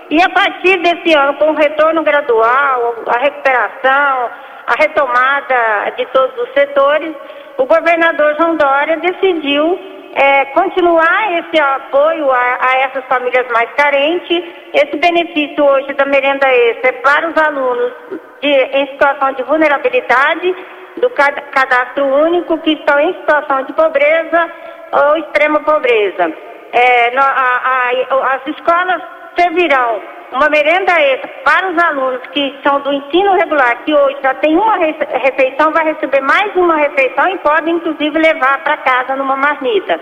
E 0.10 0.22
a 0.22 0.30
partir 0.30 0.78
desse 0.82 1.14
ano, 1.14 1.36
com 1.36 1.52
o 1.52 1.56
retorno 1.56 2.04
gradual, 2.04 2.96
a 3.08 3.20
recuperação, 3.20 4.30
a 4.68 4.76
retomada 4.78 5.92
de 5.98 6.06
todos 6.08 6.36
os 6.44 6.54
setores, 6.54 7.14
o 7.58 7.66
governador 7.66 8.36
João 8.40 8.56
Dória 8.56 8.98
decidiu 8.98 9.95
é, 10.16 10.46
continuar 10.46 11.40
esse 11.40 11.62
apoio 11.62 12.32
a, 12.32 12.58
a, 12.62 12.78
essas 12.80 13.04
famílias 13.06 13.46
mais 13.52 13.70
carentes. 13.74 14.44
Esse 14.74 14.96
benefício 14.98 15.64
hoje 15.64 15.94
da 15.94 16.06
merenda 16.06 16.48
extra 16.48 16.90
é 16.90 16.94
para 16.94 17.30
os 17.30 17.38
alunos 17.38 17.94
de, 18.42 18.48
em 18.48 18.88
situação 18.88 19.34
de 19.34 19.44
vulnerabilidade 19.44 20.56
do 20.98 21.10
cadastro 21.10 22.06
único 22.06 22.58
que 22.60 22.72
estão 22.72 22.98
em 23.00 23.14
situação 23.16 23.64
de 23.64 23.74
pobreza 23.74 24.52
ou 24.94 25.18
extrema 25.18 25.60
pobreza. 25.60 26.32
É, 26.72 27.18
a, 27.18 27.22
a, 27.22 28.36
as 28.36 28.48
escolas 28.48 29.02
servirão 29.38 30.02
uma 30.32 30.50
merenda 30.50 30.92
extra 31.00 31.30
para 31.44 31.70
os 31.70 31.84
alunos 31.84 32.22
que 32.34 32.56
são 32.64 32.80
do 32.82 32.92
ensino 32.92 33.34
regular, 33.34 33.84
que 33.84 33.94
hoje 33.94 34.18
já 34.22 34.34
tem 34.36 34.56
uma 34.58 34.78
refeição, 34.78 35.72
vai 35.72 35.86
receber 35.86 36.22
mais 36.22 36.56
uma 36.56 36.76
refeição 36.76 37.30
e 37.30 37.38
pode, 37.40 37.70
inclusive, 37.70 38.18
levar 38.18 38.64
para 38.64 38.78
casa 38.78 39.16
numa 39.16 39.36
marmita. 39.36 40.00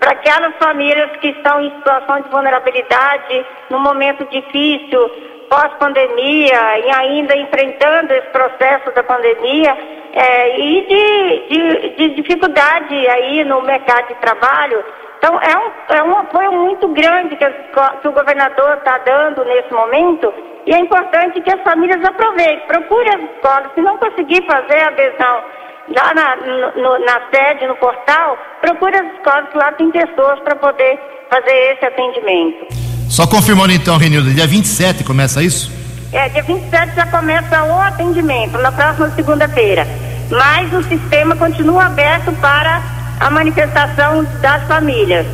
para 0.00 0.12
aquelas 0.12 0.56
famílias 0.56 1.10
que 1.18 1.28
estão 1.28 1.60
em 1.60 1.70
situação 1.76 2.22
de 2.22 2.28
vulnerabilidade, 2.30 3.46
num 3.68 3.80
momento 3.80 4.24
difícil, 4.30 5.10
pós-pandemia, 5.50 6.78
e 6.78 6.90
ainda 6.90 7.36
enfrentando 7.36 8.14
esse 8.14 8.28
processo 8.28 8.90
da 8.92 9.02
pandemia, 9.02 9.76
é, 10.14 10.58
e 10.58 10.86
de, 10.86 11.48
de, 11.50 11.88
de, 11.96 12.22
dificuldade 12.22 12.94
aí 13.08 13.44
no 13.44 13.60
mercado 13.60 14.08
de 14.08 14.14
trabalho. 14.14 14.82
Então, 15.18 15.38
é 15.38 15.56
um, 15.58 15.96
é 15.96 16.02
um 16.02 16.18
apoio 16.18 16.52
muito 16.52 16.88
grande 16.88 17.36
que, 17.36 17.46
que 17.46 18.08
o 18.08 18.12
governador 18.12 18.78
está 18.78 18.96
dando 18.98 19.44
nesse 19.44 19.72
momento, 19.72 20.32
e 20.64 20.74
é 20.74 20.78
importante 20.78 21.42
que 21.42 21.52
as 21.52 21.62
famílias 21.62 22.02
aproveitem, 22.02 22.66
procure 22.66 23.08
as 23.10 23.20
escolas, 23.20 23.74
se 23.74 23.82
não 23.82 23.98
conseguir 23.98 24.42
fazer 24.46 24.80
a 24.80 24.88
adesão 24.88 25.62
lá 25.88 26.14
na, 26.14 26.36
no, 26.36 26.98
na 27.04 27.20
sede, 27.30 27.66
no 27.66 27.76
portal, 27.76 28.38
procure 28.60 28.96
as 28.96 29.14
escolas 29.14 29.48
que 29.50 29.58
lá 29.58 29.72
tem 29.72 29.90
pessoas 29.90 30.38
para 30.40 30.56
poder 30.56 30.98
fazer 31.30 31.72
esse 31.72 31.84
atendimento. 31.84 32.66
Só 33.08 33.26
confirmando 33.26 33.72
então, 33.72 33.96
Renildo, 33.96 34.32
dia 34.32 34.46
27 34.46 35.04
começa 35.04 35.42
isso? 35.42 35.70
É, 36.12 36.28
dia 36.28 36.42
27 36.42 36.94
já 36.94 37.06
começa 37.06 37.64
o 37.64 37.80
atendimento, 37.80 38.58
na 38.58 38.70
próxima 38.70 39.10
segunda-feira. 39.10 39.86
Mas 40.30 40.72
o 40.72 40.82
sistema 40.82 41.36
continua 41.36 41.86
aberto 41.86 42.32
para 42.40 42.82
a 43.20 43.30
manifestação 43.30 44.24
das 44.40 44.62
famílias. 44.66 45.26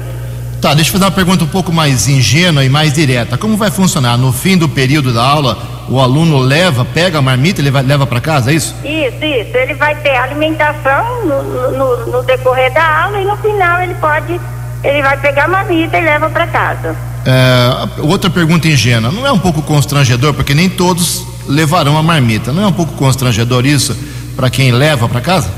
Tá, 0.60 0.74
deixa 0.74 0.88
eu 0.88 0.92
fazer 0.92 1.04
uma 1.04 1.12
pergunta 1.12 1.44
um 1.44 1.48
pouco 1.48 1.72
mais 1.72 2.08
ingênua 2.08 2.64
e 2.64 2.68
mais 2.68 2.92
direta. 2.92 3.38
Como 3.38 3.56
vai 3.56 3.70
funcionar? 3.70 4.16
No 4.16 4.32
fim 4.32 4.58
do 4.58 4.68
período 4.68 5.12
da 5.12 5.22
aula, 5.22 5.56
o 5.88 6.00
aluno 6.00 6.38
leva, 6.38 6.84
pega 6.84 7.18
a 7.18 7.22
marmita, 7.22 7.62
vai, 7.70 7.82
leva 7.82 8.04
para 8.06 8.20
casa, 8.20 8.50
é 8.50 8.54
isso? 8.54 8.74
Isso, 8.84 9.24
isso. 9.24 9.56
Ele 9.56 9.74
vai 9.74 9.94
ter 9.96 10.16
alimentação 10.16 11.24
no, 11.24 11.70
no, 11.70 12.06
no, 12.06 12.22
decorrer 12.24 12.72
da 12.72 13.04
aula 13.04 13.20
e 13.20 13.24
no 13.24 13.36
final 13.36 13.80
ele 13.82 13.94
pode, 13.94 14.40
ele 14.82 15.00
vai 15.00 15.16
pegar 15.18 15.44
a 15.44 15.48
marmita 15.48 15.96
e 15.96 16.00
leva 16.00 16.28
para 16.28 16.46
casa. 16.48 16.96
É, 17.24 18.02
outra 18.02 18.28
pergunta 18.28 18.66
ingênua. 18.66 19.12
Não 19.12 19.24
é 19.24 19.30
um 19.30 19.38
pouco 19.38 19.62
constrangedor, 19.62 20.34
porque 20.34 20.54
nem 20.54 20.68
todos 20.68 21.24
levarão 21.46 21.96
a 21.96 22.02
marmita. 22.02 22.52
Não 22.52 22.64
é 22.64 22.66
um 22.66 22.72
pouco 22.72 22.94
constrangedor 22.94 23.64
isso 23.64 23.96
para 24.34 24.50
quem 24.50 24.72
leva 24.72 25.08
para 25.08 25.20
casa? 25.20 25.48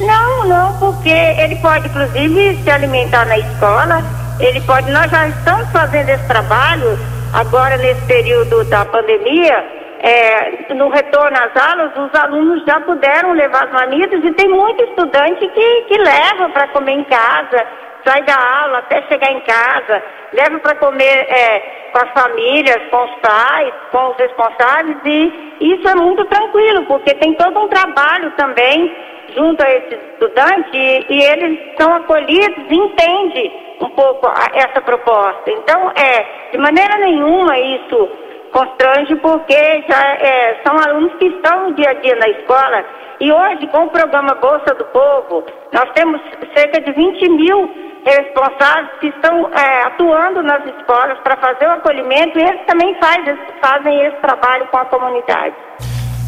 Não, 0.00 0.48
não, 0.48 0.72
porque 0.78 1.10
ele 1.10 1.54
pode 1.56 1.86
inclusive 1.86 2.58
se 2.64 2.70
alimentar 2.70 3.24
na 3.26 3.38
escola 3.38 4.21
ele 4.40 4.60
pode, 4.62 4.90
nós 4.90 5.10
já 5.10 5.28
estamos 5.28 5.70
fazendo 5.70 6.08
esse 6.08 6.26
trabalho 6.26 6.98
agora 7.32 7.76
nesse 7.76 8.04
período 8.06 8.64
da 8.64 8.84
pandemia, 8.84 9.64
é, 10.00 10.74
no 10.74 10.88
retorno 10.88 11.36
às 11.36 11.70
aulas, 11.70 11.92
os 11.96 12.20
alunos 12.20 12.64
já 12.64 12.80
puderam 12.80 13.32
levar 13.32 13.64
as 13.64 13.72
marmitas 13.72 14.22
e 14.24 14.32
tem 14.32 14.48
muito 14.48 14.82
estudante 14.84 15.46
que, 15.48 15.82
que 15.82 15.96
leva 15.98 16.48
para 16.50 16.68
comer 16.68 16.92
em 16.92 17.04
casa, 17.04 17.66
sai 18.04 18.22
da 18.24 18.34
aula 18.62 18.78
até 18.78 19.02
chegar 19.02 19.30
em 19.30 19.40
casa, 19.40 20.02
leva 20.32 20.58
para 20.58 20.74
comer 20.76 21.02
é, 21.02 21.90
com 21.92 21.98
as 21.98 22.10
famílias, 22.10 22.82
com 22.90 23.04
os 23.04 23.14
pais, 23.20 23.72
com 23.92 24.10
os 24.10 24.16
responsáveis 24.16 24.96
e 25.04 25.52
isso 25.60 25.88
é 25.88 25.94
muito 25.94 26.24
tranquilo, 26.24 26.84
porque 26.86 27.14
tem 27.14 27.34
todo 27.34 27.60
um 27.60 27.68
trabalho 27.68 28.32
também 28.32 28.92
junto 29.34 29.62
a 29.62 29.70
esses 29.70 29.98
estudantes 30.12 30.70
e, 30.72 31.06
e 31.08 31.22
eles 31.22 31.58
são 31.78 31.94
acolhidos 31.94 32.64
e 32.70 32.74
entendem 32.74 33.76
um 33.80 33.90
pouco 33.90 34.26
a, 34.26 34.48
essa 34.54 34.80
proposta. 34.80 35.50
Então, 35.50 35.90
é, 35.96 36.50
de 36.52 36.58
maneira 36.58 36.98
nenhuma 36.98 37.58
isso 37.58 38.08
constrange, 38.52 39.16
porque 39.16 39.84
já 39.88 40.14
é, 40.14 40.60
são 40.64 40.76
alunos 40.78 41.12
que 41.18 41.26
estão 41.26 41.70
no 41.70 41.74
dia 41.74 41.90
a 41.90 41.94
dia 41.94 42.14
na 42.16 42.28
escola. 42.28 42.84
E 43.20 43.32
hoje, 43.32 43.66
com 43.68 43.84
o 43.84 43.90
programa 43.90 44.34
Bolsa 44.34 44.74
do 44.74 44.84
Povo, 44.86 45.44
nós 45.72 45.90
temos 45.94 46.20
cerca 46.54 46.80
de 46.80 46.92
20 46.92 47.28
mil 47.30 47.70
responsáveis 48.04 48.90
que 49.00 49.06
estão 49.08 49.48
é, 49.52 49.84
atuando 49.84 50.42
nas 50.42 50.64
escolas 50.66 51.18
para 51.20 51.36
fazer 51.36 51.66
o 51.66 51.72
acolhimento 51.72 52.38
e 52.38 52.42
eles 52.42 52.60
também 52.66 52.94
faz, 53.00 53.38
fazem 53.60 54.06
esse 54.06 54.16
trabalho 54.16 54.66
com 54.66 54.76
a 54.76 54.84
comunidade. 54.86 55.54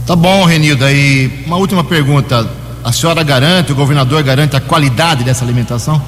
Tá 0.06 0.14
bom, 0.14 0.44
Renilda. 0.44 0.90
E 0.92 1.44
uma 1.46 1.56
última 1.56 1.82
pergunta. 1.82 2.36
A 2.84 2.92
senhora 2.92 3.22
garante, 3.22 3.72
o 3.72 3.74
governador 3.74 4.22
garante 4.22 4.54
a 4.54 4.60
qualidade 4.60 5.24
dessa 5.24 5.42
alimentação? 5.42 6.02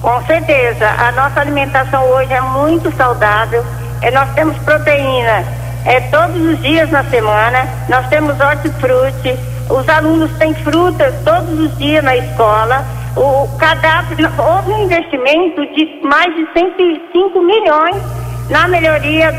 Com 0.00 0.24
certeza. 0.24 0.88
A 0.88 1.10
nossa 1.10 1.40
alimentação 1.40 2.00
hoje 2.10 2.32
é 2.32 2.40
muito 2.40 2.94
saudável. 2.96 3.64
É, 4.00 4.08
nós 4.12 4.32
temos 4.34 4.56
proteína 4.58 5.44
é, 5.84 6.00
todos 6.12 6.40
os 6.40 6.62
dias 6.62 6.88
na 6.92 7.02
semana. 7.04 7.68
Nós 7.88 8.06
temos 8.06 8.38
hortifruti. 8.38 9.36
Os 9.68 9.88
alunos 9.88 10.30
têm 10.38 10.54
frutas 10.54 11.12
todos 11.24 11.58
os 11.58 11.76
dias 11.76 12.04
na 12.04 12.16
escola. 12.16 12.86
O 13.16 13.48
cadastro, 13.58 14.16
houve 14.38 14.70
um 14.70 14.84
investimento 14.84 15.66
de 15.74 16.00
mais 16.04 16.32
de 16.36 16.46
105 16.52 17.40
milhões 17.42 17.96
na 18.48 18.68
melhoria 18.68 19.34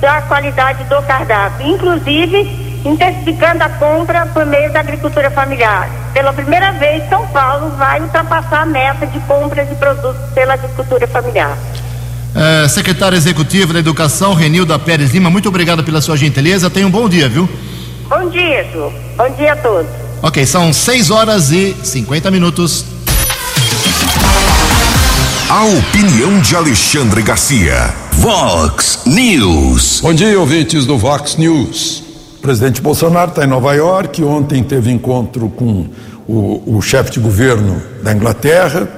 da 0.00 0.22
qualidade 0.22 0.84
do 0.84 1.02
cardápio. 1.02 1.66
Inclusive, 1.66 2.67
intensificando 2.84 3.62
a 3.64 3.68
compra 3.68 4.26
por 4.26 4.46
meio 4.46 4.72
da 4.72 4.80
agricultura 4.80 5.30
familiar. 5.30 5.90
Pela 6.12 6.32
primeira 6.32 6.72
vez, 6.72 7.08
São 7.08 7.26
Paulo 7.28 7.70
vai 7.76 8.00
ultrapassar 8.00 8.62
a 8.62 8.66
meta 8.66 9.06
de 9.06 9.18
compra 9.20 9.64
de 9.64 9.74
produtos 9.74 10.20
pela 10.34 10.54
agricultura 10.54 11.06
familiar. 11.06 11.56
É, 12.34 12.68
secretária 12.68 13.16
executiva 13.16 13.72
da 13.72 13.78
Educação, 13.78 14.34
Renilda 14.34 14.78
Pérez 14.78 15.10
Lima, 15.10 15.30
muito 15.30 15.48
obrigado 15.48 15.82
pela 15.82 16.00
sua 16.00 16.16
gentileza. 16.16 16.70
Tenha 16.70 16.86
um 16.86 16.90
bom 16.90 17.08
dia, 17.08 17.28
viu? 17.28 17.48
Bom 18.08 18.28
dia, 18.30 18.64
Ju. 18.72 18.92
Bom 19.16 19.30
dia 19.30 19.52
a 19.52 19.56
todos. 19.56 19.90
Ok, 20.22 20.44
são 20.46 20.72
6 20.72 21.10
horas 21.10 21.50
e 21.50 21.74
50 21.82 22.30
minutos. 22.30 22.84
A 25.48 25.64
opinião 25.64 26.40
de 26.40 26.54
Alexandre 26.54 27.22
Garcia. 27.22 27.94
Vox 28.12 29.02
News. 29.06 30.00
Bom 30.02 30.12
dia, 30.12 30.38
ouvintes 30.38 30.84
do 30.84 30.98
Vox 30.98 31.36
News. 31.36 32.07
O 32.38 32.40
presidente 32.40 32.80
Bolsonaro 32.80 33.30
está 33.30 33.44
em 33.44 33.48
Nova 33.48 33.74
York. 33.74 34.22
Ontem 34.22 34.62
teve 34.62 34.92
encontro 34.92 35.48
com 35.48 35.86
o, 36.26 36.76
o 36.76 36.80
chefe 36.80 37.10
de 37.10 37.18
governo 37.18 37.82
da 38.00 38.12
Inglaterra, 38.12 38.88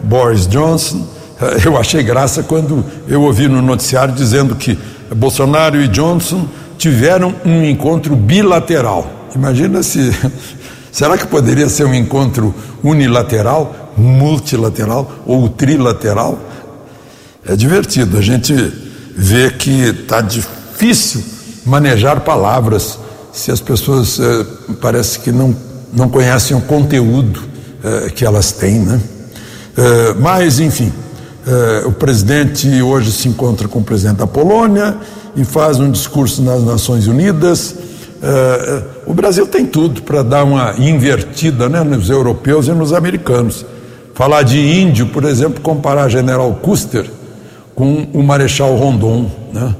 Boris 0.00 0.46
Johnson. 0.46 1.04
Eh, 1.42 1.62
eu 1.66 1.76
achei 1.76 2.04
graça 2.04 2.44
quando 2.44 2.84
eu 3.08 3.22
ouvi 3.22 3.48
no 3.48 3.60
noticiário 3.60 4.14
dizendo 4.14 4.54
que 4.54 4.78
Bolsonaro 5.14 5.80
e 5.80 5.88
Johnson 5.88 6.46
tiveram 6.78 7.34
um 7.44 7.64
encontro 7.64 8.14
bilateral. 8.14 9.10
Imagina 9.34 9.82
se. 9.82 10.12
Será 10.92 11.18
que 11.18 11.26
poderia 11.26 11.68
ser 11.68 11.84
um 11.86 11.94
encontro 11.94 12.54
unilateral, 12.80 13.92
multilateral 13.96 15.10
ou 15.26 15.48
trilateral? 15.48 16.38
É 17.44 17.56
divertido. 17.56 18.16
A 18.16 18.22
gente 18.22 18.54
vê 19.16 19.50
que 19.50 19.80
está 19.88 20.20
difícil 20.20 21.33
manejar 21.64 22.20
palavras 22.20 22.98
se 23.32 23.50
as 23.50 23.60
pessoas 23.60 24.20
eh, 24.20 24.46
parece 24.80 25.18
que 25.18 25.32
não, 25.32 25.54
não 25.92 26.08
conhecem 26.08 26.56
o 26.56 26.60
conteúdo 26.60 27.42
eh, 27.82 28.10
que 28.14 28.24
elas 28.24 28.52
têm, 28.52 28.78
né? 28.78 29.00
Eh, 29.76 30.14
mas, 30.20 30.60
enfim, 30.60 30.92
o 31.84 31.92
presidente 31.92 32.80
hoje 32.80 33.12
se 33.12 33.28
encontra 33.28 33.68
com 33.68 33.80
o 33.80 33.84
presidente 33.84 34.16
da 34.16 34.26
Polônia 34.26 34.96
e 35.36 35.44
faz 35.44 35.78
um 35.78 35.90
discurso 35.90 36.40
nas 36.40 36.64
Nações 36.64 37.06
Unidas. 37.06 37.74
o 39.06 39.12
Brasil 39.12 39.46
tem 39.46 39.66
tudo 39.66 40.00
para 40.00 40.22
dar 40.22 40.42
uma 40.42 40.72
invertida 40.78 41.68
né, 41.68 41.84
nos 41.84 42.08
europeus 42.08 42.66
e 42.66 42.72
nos 42.72 42.94
americanos. 42.94 43.66
Falar 44.14 44.42
de 44.42 44.58
índio, 44.58 45.08
por 45.08 45.22
exemplo, 45.24 45.60
comparar 45.60 46.08
General 46.08 46.50
Custer 46.62 47.04
com 47.74 48.06
o 48.14 48.22
Marechal 48.22 48.74
Rondon, 48.76 49.30
né? 49.52 49.74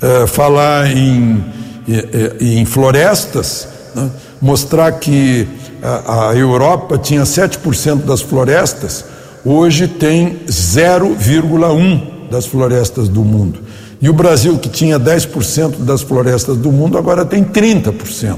Eh, 0.00 0.28
falar 0.28 0.96
em, 0.96 1.44
em, 1.88 2.60
em 2.60 2.64
florestas, 2.64 3.66
né? 3.96 4.08
mostrar 4.40 4.92
que 4.92 5.48
a, 5.82 6.28
a 6.28 6.36
Europa 6.36 6.96
tinha 6.96 7.22
7% 7.22 8.04
das 8.04 8.20
florestas, 8.20 9.04
hoje 9.44 9.88
tem 9.88 10.38
0,1% 10.46 12.30
das 12.30 12.46
florestas 12.46 13.08
do 13.08 13.24
mundo. 13.24 13.58
E 14.00 14.08
o 14.08 14.12
Brasil, 14.12 14.56
que 14.58 14.68
tinha 14.68 15.00
10% 15.00 15.78
das 15.78 16.02
florestas 16.02 16.56
do 16.56 16.70
mundo, 16.70 16.96
agora 16.96 17.24
tem 17.24 17.42
30%. 17.42 18.36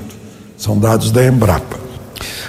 São 0.57 0.79
dados 0.79 1.11
da 1.11 1.23
Embrapa. 1.27 1.77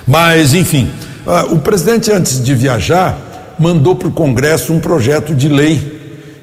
Mas, 0.07 0.53
enfim, 0.53 0.89
uh, 1.27 1.53
o 1.53 1.59
presidente, 1.59 2.09
antes 2.13 2.41
de 2.41 2.55
viajar, 2.55 3.55
mandou 3.59 3.93
para 3.93 4.07
o 4.07 4.11
Congresso 4.11 4.71
um 4.71 4.79
projeto 4.79 5.35
de 5.35 5.49
lei 5.49 6.00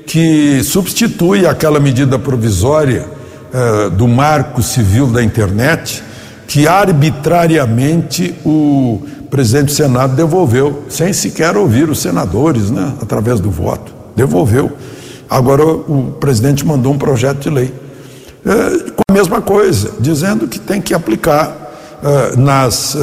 que 0.09 0.65
substitui 0.65 1.47
aquela 1.47 1.79
medida 1.79 2.19
provisória 2.19 3.07
uh, 3.53 3.91
do 3.91 4.09
Marco 4.09 4.63
Civil 4.63 5.07
da 5.07 5.23
Internet, 5.23 6.03
que 6.47 6.67
arbitrariamente 6.67 8.35
o 8.43 9.03
presidente 9.31 9.67
do 9.67 9.73
Senado 9.73 10.17
devolveu, 10.17 10.85
sem 10.89 11.13
sequer 11.13 11.59
ouvir 11.59 11.91
os 11.91 11.99
senadores, 11.99 12.71
né, 12.71 12.95
através 13.03 13.39
do 13.39 13.51
voto. 13.51 13.93
Devolveu. 14.17 14.73
Agora 15.29 15.63
o 15.63 16.17
presidente 16.19 16.65
mandou 16.65 16.95
um 16.95 16.99
projeto 16.99 17.41
de 17.41 17.51
lei. 17.51 17.67
Uh, 17.67 18.93
com 18.93 19.03
a 19.11 19.13
mesma 19.13 19.43
coisa, 19.43 19.91
dizendo 20.01 20.49
que 20.49 20.59
tem 20.59 20.81
que 20.81 20.95
aplicar 20.95 21.55
uh, 22.03 22.41
nas 22.41 22.97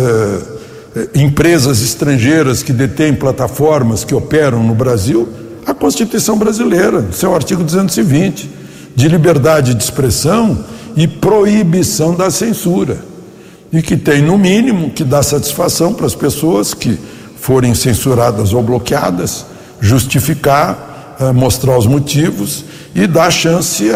eh, 0.96 1.10
empresas 1.13 1.84
estrangeiras 1.84 2.63
que 2.63 2.72
detêm 2.72 3.13
plataformas 3.13 4.04
que 4.04 4.15
operam 4.15 4.63
no 4.63 4.74
Brasil, 4.74 5.28
a 5.65 5.73
Constituição 5.73 6.38
brasileira, 6.38 7.08
seu 7.12 7.34
artigo 7.34 7.63
220, 7.63 8.49
de 8.95 9.08
liberdade 9.08 9.73
de 9.73 9.84
expressão 9.84 10.63
e 10.95 11.08
proibição 11.08 12.13
da 12.13 12.30
censura. 12.30 12.97
E 13.73 13.82
que 13.82 13.97
tem, 13.97 14.21
no 14.21 14.38
mínimo, 14.38 14.91
que 14.91 15.04
dar 15.04 15.23
satisfação 15.23 15.93
para 15.93 16.06
as 16.06 16.15
pessoas 16.15 16.73
que 16.73 16.97
forem 17.36 17.73
censuradas 17.73 18.54
ou 18.54 18.62
bloqueadas, 18.62 19.45
justificar, 19.82 21.17
eh, 21.19 21.32
mostrar 21.32 21.78
os 21.78 21.88
motivos 21.88 22.63
e 22.93 23.08
dar 23.08 23.32
chance 23.32 23.89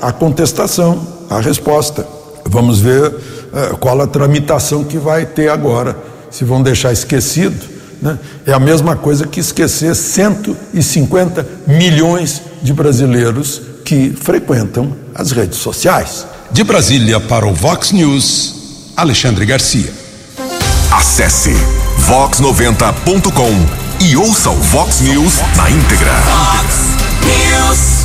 à, 0.00 0.12
contestação, 0.12 1.06
à 1.30 1.40
resposta. 1.40 2.06
Vamos 2.46 2.80
ver 2.80 3.14
eh, 3.54 3.76
qual 3.78 4.00
a 4.00 4.06
tramitação 4.06 4.82
que 4.82 4.98
vai 4.98 5.26
ter 5.26 5.48
agora. 5.48 5.96
Se 6.30 6.44
vão 6.44 6.62
deixar 6.62 6.92
esquecido, 6.92 7.72
né? 8.02 8.18
é 8.44 8.52
a 8.52 8.58
mesma 8.58 8.96
coisa 8.96 9.26
que 9.26 9.40
esquecer 9.40 9.94
150 9.94 11.46
milhões 11.66 12.42
de 12.60 12.74
brasileiros 12.74 13.62
que 13.84 14.10
frequentam 14.10 14.94
as 15.14 15.30
redes 15.30 15.58
sociais. 15.58 16.26
De 16.50 16.64
Brasília 16.64 17.20
para 17.20 17.46
o 17.46 17.54
Vox 17.54 17.92
News, 17.92 18.90
Alexandre 18.96 19.46
Garcia. 19.46 19.92
Acesse 20.90 21.54
vox90.com 22.06 24.04
e 24.04 24.16
ouça 24.16 24.50
o 24.50 24.56
Vox 24.56 25.00
News 25.00 25.34
na 25.56 25.70
íntegra. 25.70 26.12
Vox 26.12 26.74
News. 27.24 28.01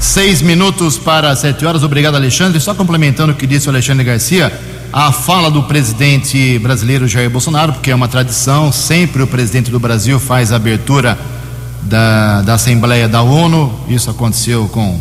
Seis 0.00 0.40
minutos 0.40 0.96
para 0.96 1.34
sete 1.34 1.66
horas. 1.66 1.82
Obrigado, 1.82 2.14
Alexandre. 2.14 2.60
Só 2.60 2.72
complementando 2.72 3.32
o 3.32 3.34
que 3.34 3.46
disse 3.46 3.66
o 3.66 3.70
Alexandre 3.70 4.04
Garcia, 4.04 4.52
a 4.92 5.10
fala 5.10 5.50
do 5.50 5.64
presidente 5.64 6.58
brasileiro 6.60 7.08
Jair 7.08 7.28
Bolsonaro, 7.28 7.72
porque 7.72 7.90
é 7.90 7.94
uma 7.94 8.06
tradição, 8.06 8.70
sempre 8.70 9.22
o 9.22 9.26
presidente 9.26 9.70
do 9.70 9.80
Brasil 9.80 10.20
faz 10.20 10.52
a 10.52 10.56
abertura 10.56 11.18
da, 11.82 12.42
da 12.42 12.54
Assembleia 12.54 13.08
da 13.08 13.22
ONU. 13.22 13.74
Isso 13.88 14.08
aconteceu 14.08 14.68
com 14.68 15.00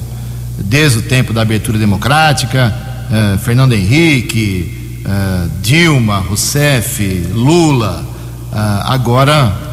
desde 0.58 0.98
o 0.98 1.02
tempo 1.04 1.32
da 1.32 1.44
abertura 1.44 1.78
democrática. 1.78 2.74
Eh, 3.12 3.38
Fernando 3.38 3.74
Henrique, 3.74 5.00
eh, 5.06 5.48
Dilma, 5.62 6.18
Rousseff, 6.18 7.28
Lula, 7.34 8.04
eh, 8.52 8.58
agora 8.86 9.67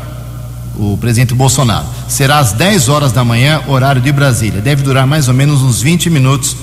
o 0.77 0.97
presidente 0.99 1.35
Bolsonaro. 1.35 1.87
Será 2.09 2.39
às 2.39 2.53
10 2.53 2.89
horas 2.89 3.13
da 3.13 3.25
manhã, 3.25 3.63
horário 3.67 4.01
de 4.01 4.11
Brasília. 4.13 4.61
Deve 4.61 4.83
durar 4.83 5.07
mais 5.07 5.29
ou 5.29 5.35
menos 5.35 5.63
uns 5.63 5.81
20 5.81 6.11
minutos. 6.11 6.57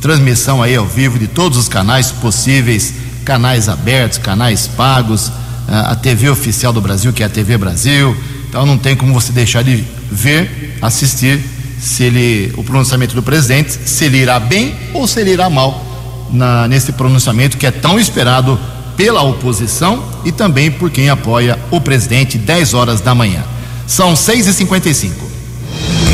Transmissão 0.00 0.62
aí 0.62 0.76
ao 0.76 0.86
vivo 0.86 1.18
de 1.18 1.26
todos 1.26 1.58
os 1.58 1.68
canais 1.68 2.12
possíveis, 2.12 2.94
canais 3.24 3.68
abertos, 3.68 4.18
canais 4.18 4.66
pagos, 4.68 5.32
a 5.68 5.94
TV 5.96 6.28
oficial 6.28 6.72
do 6.72 6.80
Brasil, 6.80 7.12
que 7.12 7.22
é 7.22 7.26
a 7.26 7.28
TV 7.28 7.58
Brasil. 7.58 8.16
Então 8.48 8.64
não 8.64 8.78
tem 8.78 8.94
como 8.94 9.12
você 9.12 9.32
deixar 9.32 9.62
de 9.62 9.84
ver, 10.10 10.78
assistir 10.80 11.40
se 11.80 12.04
ele, 12.04 12.52
o 12.56 12.64
pronunciamento 12.64 13.14
do 13.14 13.22
presidente, 13.22 13.72
se 13.84 14.04
ele 14.04 14.18
irá 14.18 14.38
bem 14.38 14.74
ou 14.94 15.06
se 15.06 15.20
ele 15.20 15.32
irá 15.32 15.50
mal 15.50 15.84
na, 16.30 16.66
nesse 16.68 16.92
pronunciamento 16.92 17.56
que 17.56 17.66
é 17.66 17.70
tão 17.70 17.98
esperado 17.98 18.58
pela 18.96 19.22
oposição 19.22 20.02
e 20.24 20.32
também 20.32 20.70
por 20.70 20.90
quem 20.90 21.10
apoia 21.10 21.58
o 21.70 21.80
presidente, 21.80 22.38
10 22.38 22.74
horas 22.74 23.00
da 23.00 23.14
manhã. 23.14 23.44
São 23.86 24.16
6 24.16 24.48
e 24.48 24.52
55 24.52 25.30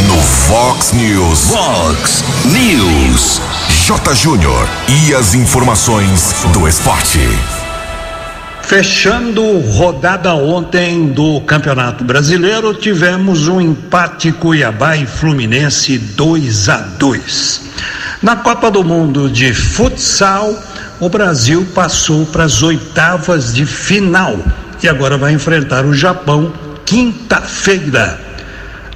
No 0.07 0.21
Fox 0.21 0.93
News. 0.93 1.49
Fox 1.49 2.23
News. 2.45 3.41
J. 3.87 4.15
Júnior. 4.15 4.69
E 4.89 5.15
as 5.15 5.35
informações 5.35 6.35
do 6.53 6.69
esporte. 6.69 7.19
Fechando 8.63 9.59
rodada 9.71 10.35
ontem 10.35 11.09
do 11.09 11.41
Campeonato 11.41 12.05
Brasileiro, 12.05 12.75
tivemos 12.75 13.49
um 13.49 13.59
empate 13.59 14.33
Cuiabá 14.33 14.97
e 14.97 15.07
Fluminense 15.07 15.97
2 15.99 16.69
a 16.69 16.77
2. 16.77 17.61
Na 18.23 18.37
Copa 18.37 18.71
do 18.71 18.85
Mundo 18.85 19.31
de 19.31 19.55
Futsal, 19.55 20.55
o 21.01 21.09
Brasil 21.09 21.67
passou 21.75 22.27
para 22.27 22.45
as 22.45 22.63
oitavas 22.63 23.55
de 23.55 23.65
final 23.65 24.39
e 24.83 24.89
agora 24.89 25.17
vai 25.17 25.33
enfrentar 25.33 25.87
o 25.87 25.95
Japão 25.95 26.53
quinta-feira. 26.93 28.21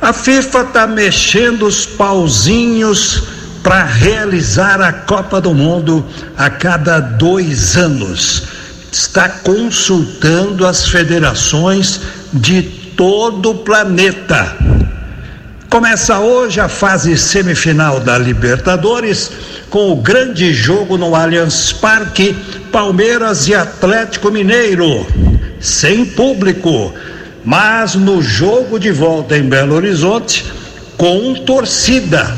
A 0.03 0.13
FIFA 0.13 0.61
está 0.61 0.87
mexendo 0.87 1.67
os 1.67 1.87
pauzinhos 1.87 3.23
para 3.63 3.85
realizar 3.85 4.83
a 4.83 4.93
Copa 4.93 5.41
do 5.41 5.55
Mundo 5.55 6.05
a 6.37 6.51
cada 6.51 7.01
dois 7.01 7.75
anos. 7.75 8.49
Está 8.93 9.31
consultando 9.31 10.67
as 10.67 10.87
federações 10.87 12.03
de 12.35 12.63
todo 12.95 13.53
o 13.53 13.55
planeta. 13.65 14.55
Começa 15.71 16.19
hoje 16.19 16.61
a 16.61 16.69
fase 16.69 17.17
semifinal 17.17 17.99
da 17.99 18.19
Libertadores 18.19 19.31
com 19.71 19.91
o 19.91 19.97
grande 19.97 20.53
jogo 20.53 20.99
no 20.99 21.15
Allianz 21.15 21.73
Parque, 21.73 22.37
Palmeiras 22.71 23.49
e 23.49 23.55
Atlético 23.55 24.31
Mineiro, 24.31 25.07
sem 25.59 26.05
público 26.05 26.93
mas 27.47 27.95
no 27.95 28.21
jogo 28.21 28.77
de 28.77 28.91
volta 28.91 29.39
em 29.39 29.45
Belo 29.45 29.77
Horizonte, 29.77 30.45
com 30.97 31.33
torcida. 31.33 32.37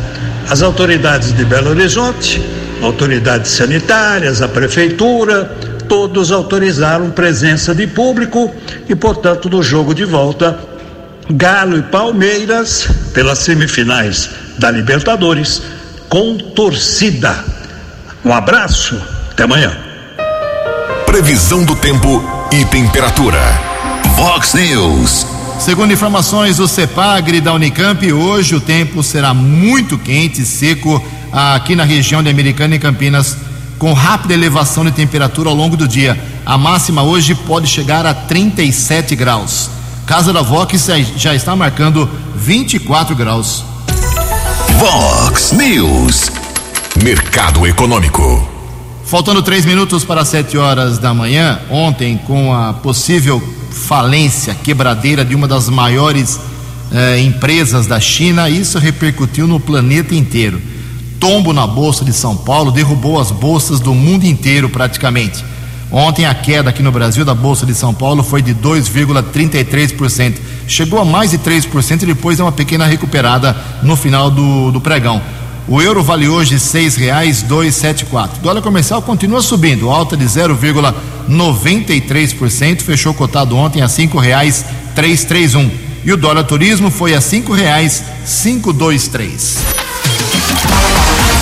As 0.50 0.60
autoridades 0.60 1.32
de 1.34 1.46
Belo 1.46 1.70
Horizonte, 1.70 2.42
autoridades 2.82 3.50
sanitárias, 3.52 4.42
a 4.42 4.48
prefeitura, 4.48 5.46
todos 5.88 6.30
autorizaram 6.30 7.10
presença 7.10 7.74
de 7.74 7.86
público 7.86 8.54
e, 8.86 8.94
portanto, 8.94 9.48
no 9.48 9.62
jogo 9.62 9.94
de 9.94 10.04
volta, 10.04 10.58
Galo 11.30 11.78
e 11.78 11.82
Palmeiras, 11.82 12.86
pelas 13.14 13.38
semifinais 13.38 14.28
da 14.58 14.70
Libertadores, 14.70 15.62
com 16.10 16.36
torcida. 16.36 17.44
Um 18.22 18.32
abraço, 18.32 19.00
até 19.30 19.44
amanhã. 19.44 19.74
Previsão 21.06 21.64
do 21.64 21.76
tempo 21.76 22.22
e 22.52 22.62
temperatura. 22.66 23.67
Fox 24.18 24.52
News. 24.54 25.24
Segundo 25.60 25.92
informações 25.92 26.56
do 26.56 26.66
CEPAGRE 26.66 27.40
da 27.40 27.52
Unicamp, 27.54 28.12
hoje 28.12 28.56
o 28.56 28.60
tempo 28.60 29.00
será 29.00 29.32
muito 29.32 29.96
quente 29.96 30.42
e 30.42 30.44
seco 30.44 31.00
aqui 31.30 31.76
na 31.76 31.84
região 31.84 32.20
de 32.20 32.28
Americana 32.28 32.74
e 32.74 32.80
Campinas, 32.80 33.36
com 33.78 33.92
rápida 33.92 34.34
elevação 34.34 34.84
de 34.84 34.90
temperatura 34.90 35.50
ao 35.50 35.54
longo 35.54 35.76
do 35.76 35.86
dia. 35.86 36.20
A 36.44 36.58
máxima 36.58 37.04
hoje 37.04 37.32
pode 37.32 37.68
chegar 37.68 38.04
a 38.04 38.12
37 38.12 39.14
graus. 39.14 39.70
Casa 40.04 40.32
da 40.32 40.42
Vox 40.42 40.88
já 41.16 41.32
está 41.32 41.54
marcando 41.54 42.10
24 42.34 43.14
graus. 43.14 43.64
Vox 44.80 45.52
News. 45.52 46.28
Mercado 47.04 47.64
Econômico. 47.68 48.48
Faltando 49.04 49.44
três 49.44 49.64
minutos 49.64 50.04
para 50.04 50.24
sete 50.24 50.58
horas 50.58 50.98
da 50.98 51.14
manhã, 51.14 51.60
ontem, 51.70 52.18
com 52.26 52.52
a 52.52 52.72
possível 52.72 53.40
falência, 53.78 54.54
quebradeira 54.54 55.24
de 55.24 55.34
uma 55.34 55.48
das 55.48 55.68
maiores 55.68 56.38
eh, 56.92 57.20
empresas 57.20 57.86
da 57.86 58.00
China, 58.00 58.50
isso 58.50 58.78
repercutiu 58.78 59.46
no 59.46 59.58
planeta 59.58 60.14
inteiro. 60.14 60.60
Tombo 61.18 61.52
na 61.52 61.66
Bolsa 61.66 62.04
de 62.04 62.12
São 62.12 62.36
Paulo 62.36 62.70
derrubou 62.70 63.20
as 63.20 63.30
bolsas 63.30 63.80
do 63.80 63.94
mundo 63.94 64.24
inteiro 64.24 64.68
praticamente. 64.68 65.44
Ontem 65.90 66.26
a 66.26 66.34
queda 66.34 66.68
aqui 66.68 66.82
no 66.82 66.92
Brasil 66.92 67.24
da 67.24 67.34
Bolsa 67.34 67.64
de 67.64 67.74
São 67.74 67.94
Paulo 67.94 68.22
foi 68.22 68.42
de 68.42 68.54
2,33%. 68.54 70.34
Chegou 70.66 71.00
a 71.00 71.04
mais 71.04 71.30
de 71.30 71.38
3% 71.38 72.02
e 72.02 72.06
depois 72.06 72.36
deu 72.36 72.44
uma 72.44 72.52
pequena 72.52 72.84
recuperada 72.84 73.56
no 73.82 73.96
final 73.96 74.30
do, 74.30 74.70
do 74.70 74.80
pregão. 74.80 75.22
O 75.70 75.82
euro 75.82 76.02
vale 76.02 76.26
hoje 76.26 76.58
seis 76.58 76.96
reais 76.96 77.42
dois 77.42 77.74
sete 77.74 78.06
quatro. 78.06 78.38
O 78.38 78.42
dólar 78.42 78.62
comercial 78.62 79.02
continua 79.02 79.42
subindo, 79.42 79.90
alta 79.90 80.16
de 80.16 80.24
0,93%, 80.24 82.80
fechou 82.80 83.12
cotado 83.12 83.54
ontem 83.54 83.82
a 83.82 83.88
cinco 83.88 84.18
reais 84.18 84.64
três 84.94 85.24
três 85.24 85.54
um. 85.54 85.70
E 86.02 86.10
o 86.10 86.16
dólar 86.16 86.44
turismo 86.44 86.90
foi 86.90 87.12
a 87.14 87.20
cinco 87.20 87.52
reais 87.52 88.02
cinco 88.24 88.72
dois 88.72 89.08
três. 89.08 89.58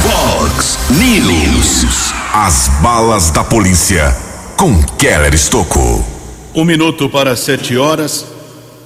Fox 0.03 0.77
News. 0.91 2.13
As 2.33 2.69
balas 2.83 3.31
da 3.31 3.45
polícia 3.45 4.13
com 4.57 4.83
Keller 4.99 5.35
Estocco. 5.35 6.05
Um 6.53 6.65
minuto 6.65 7.09
para 7.09 7.37
sete 7.37 7.77
horas. 7.77 8.27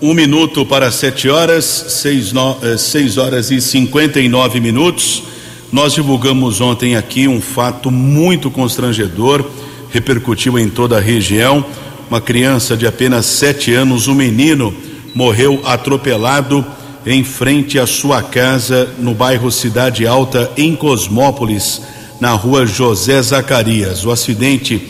Um 0.02 0.14
minuto 0.14 0.64
para 0.64 0.90
sete 0.90 1.28
horas, 1.28 1.66
seis, 1.88 2.32
no, 2.32 2.56
eh, 2.62 2.78
seis 2.78 3.18
horas 3.18 3.50
e 3.50 3.60
cinquenta 3.60 4.18
e 4.18 4.30
nove 4.30 4.58
minutos. 4.58 5.24
Nós 5.70 5.92
divulgamos 5.92 6.58
ontem 6.58 6.96
aqui 6.96 7.28
um 7.28 7.38
fato 7.38 7.90
muito 7.90 8.50
constrangedor, 8.50 9.44
repercutiu 9.90 10.58
em 10.58 10.70
toda 10.70 10.96
a 10.96 11.00
região. 11.00 11.62
Uma 12.08 12.18
criança 12.18 12.78
de 12.78 12.86
apenas 12.86 13.26
sete 13.26 13.74
anos, 13.74 14.08
um 14.08 14.14
menino, 14.14 14.74
morreu 15.14 15.60
atropelado 15.66 16.64
em 17.04 17.22
frente 17.22 17.78
à 17.78 17.86
sua 17.86 18.22
casa 18.22 18.88
no 18.98 19.14
bairro 19.14 19.50
Cidade 19.50 20.06
Alta, 20.06 20.50
em 20.56 20.74
Cosmópolis, 20.74 21.82
na 22.18 22.30
rua 22.30 22.64
José 22.64 23.20
Zacarias. 23.20 24.06
O 24.06 24.10
acidente 24.10 24.80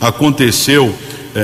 aconteceu 0.00 0.94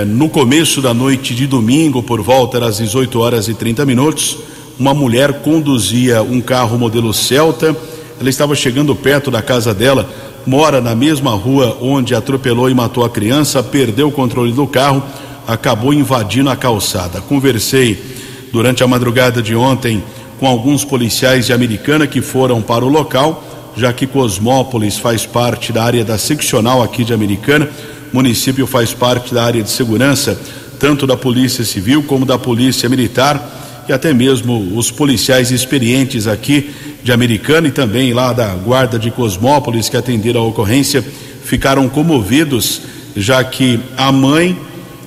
no 0.07 0.29
começo 0.29 0.83
da 0.83 0.93
noite 0.93 1.35
de 1.35 1.47
domingo, 1.47 2.03
por 2.03 2.21
volta 2.21 2.59
das 2.59 2.79
18 2.79 3.21
horas 3.21 3.47
e 3.47 3.55
30 3.55 3.87
minutos, 3.87 4.37
uma 4.79 4.93
mulher 4.93 5.41
conduzia 5.43 6.23
um 6.23 6.41
carro 6.41 6.77
modelo 6.77 7.15
Celta. 7.15 7.77
Ela 8.19 8.29
estava 8.29 8.55
chegando 8.57 8.97
perto 8.97 9.31
da 9.31 9.41
casa 9.41 9.73
dela, 9.73 10.09
mora 10.45 10.81
na 10.81 10.95
mesma 10.95 11.31
rua 11.31 11.79
onde 11.81 12.17
atropelou 12.17 12.69
e 12.69 12.75
matou 12.75 13.05
a 13.05 13.11
criança, 13.11 13.63
perdeu 13.63 14.09
o 14.09 14.13
controle 14.13 14.53
do 14.53 14.67
carro, 14.67 15.05
acabou 15.47 15.95
invadindo 15.95 16.51
a 16.51 16.57
calçada. 16.57 17.21
Conversei 17.21 17.97
durante 18.53 18.83
a 18.83 18.89
madrugada 18.89 19.41
de 19.41 19.55
ontem 19.55 20.03
com 20.41 20.49
alguns 20.49 20.85
policiais 20.85 21.47
de 21.47 21.53
Americana 21.53 22.09
que 22.09 22.21
foram 22.21 22.61
para 22.61 22.85
o 22.85 22.89
local, 22.89 23.45
já 23.77 23.93
que 23.93 24.07
Cosmópolis 24.07 24.99
faz 24.99 25.25
parte 25.25 25.73
da 25.73 25.85
área 25.85 26.05
da 26.05 26.19
seccional 26.19 26.83
aqui 26.83 27.05
de 27.05 27.15
Americana. 27.15 27.71
Município 28.13 28.67
faz 28.67 28.93
parte 28.93 29.35
da 29.35 29.45
área 29.45 29.63
de 29.63 29.71
segurança, 29.71 30.39
tanto 30.79 31.07
da 31.07 31.17
Polícia 31.17 31.65
Civil 31.65 32.03
como 32.03 32.25
da 32.25 32.39
Polícia 32.39 32.89
Militar 32.89 33.85
e 33.89 33.93
até 33.93 34.13
mesmo 34.13 34.77
os 34.77 34.91
policiais 34.91 35.51
experientes 35.51 36.27
aqui 36.27 36.71
de 37.03 37.13
Americana 37.13 37.69
e 37.69 37.71
também 37.71 38.13
lá 38.13 38.33
da 38.33 38.49
Guarda 38.49 38.99
de 38.99 39.11
Cosmópolis 39.11 39.89
que 39.89 39.97
atenderam 39.97 40.41
a 40.41 40.47
ocorrência 40.47 41.05
ficaram 41.45 41.89
comovidos, 41.89 42.83
já 43.17 43.43
que 43.45 43.79
a 43.97 44.11
mãe 44.11 44.59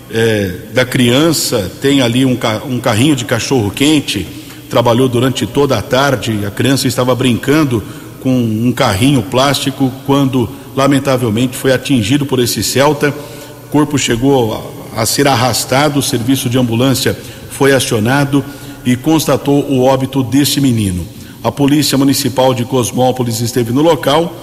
eh, 0.09 0.53
da 0.73 0.85
criança 0.85 1.69
tem 1.81 2.01
ali 2.01 2.25
um, 2.25 2.37
um 2.65 2.79
carrinho 2.79 3.15
de 3.15 3.25
cachorro 3.25 3.69
quente, 3.69 4.25
trabalhou 4.69 5.09
durante 5.09 5.45
toda 5.45 5.77
a 5.77 5.81
tarde, 5.81 6.45
a 6.47 6.51
criança 6.51 6.87
estava 6.87 7.13
brincando 7.13 7.83
com 8.21 8.33
um 8.33 8.71
carrinho 8.71 9.21
plástico 9.23 9.91
quando 10.05 10.49
lamentavelmente 10.79 11.57
foi 11.57 11.73
atingido 11.73 12.25
por 12.25 12.39
esse 12.39 12.63
Celta. 12.63 13.13
O 13.65 13.69
corpo 13.69 13.97
chegou 13.97 14.73
a, 14.95 15.01
a 15.01 15.05
ser 15.05 15.27
arrastado, 15.27 15.99
o 15.99 16.03
serviço 16.03 16.49
de 16.49 16.57
ambulância 16.57 17.17
foi 17.51 17.73
acionado 17.73 18.43
e 18.85 18.95
constatou 18.95 19.65
o 19.69 19.83
óbito 19.83 20.23
deste 20.23 20.61
menino. 20.61 21.05
A 21.43 21.51
Polícia 21.51 21.97
Municipal 21.97 22.53
de 22.53 22.63
Cosmópolis 22.63 23.41
esteve 23.41 23.73
no 23.73 23.81
local, 23.81 24.33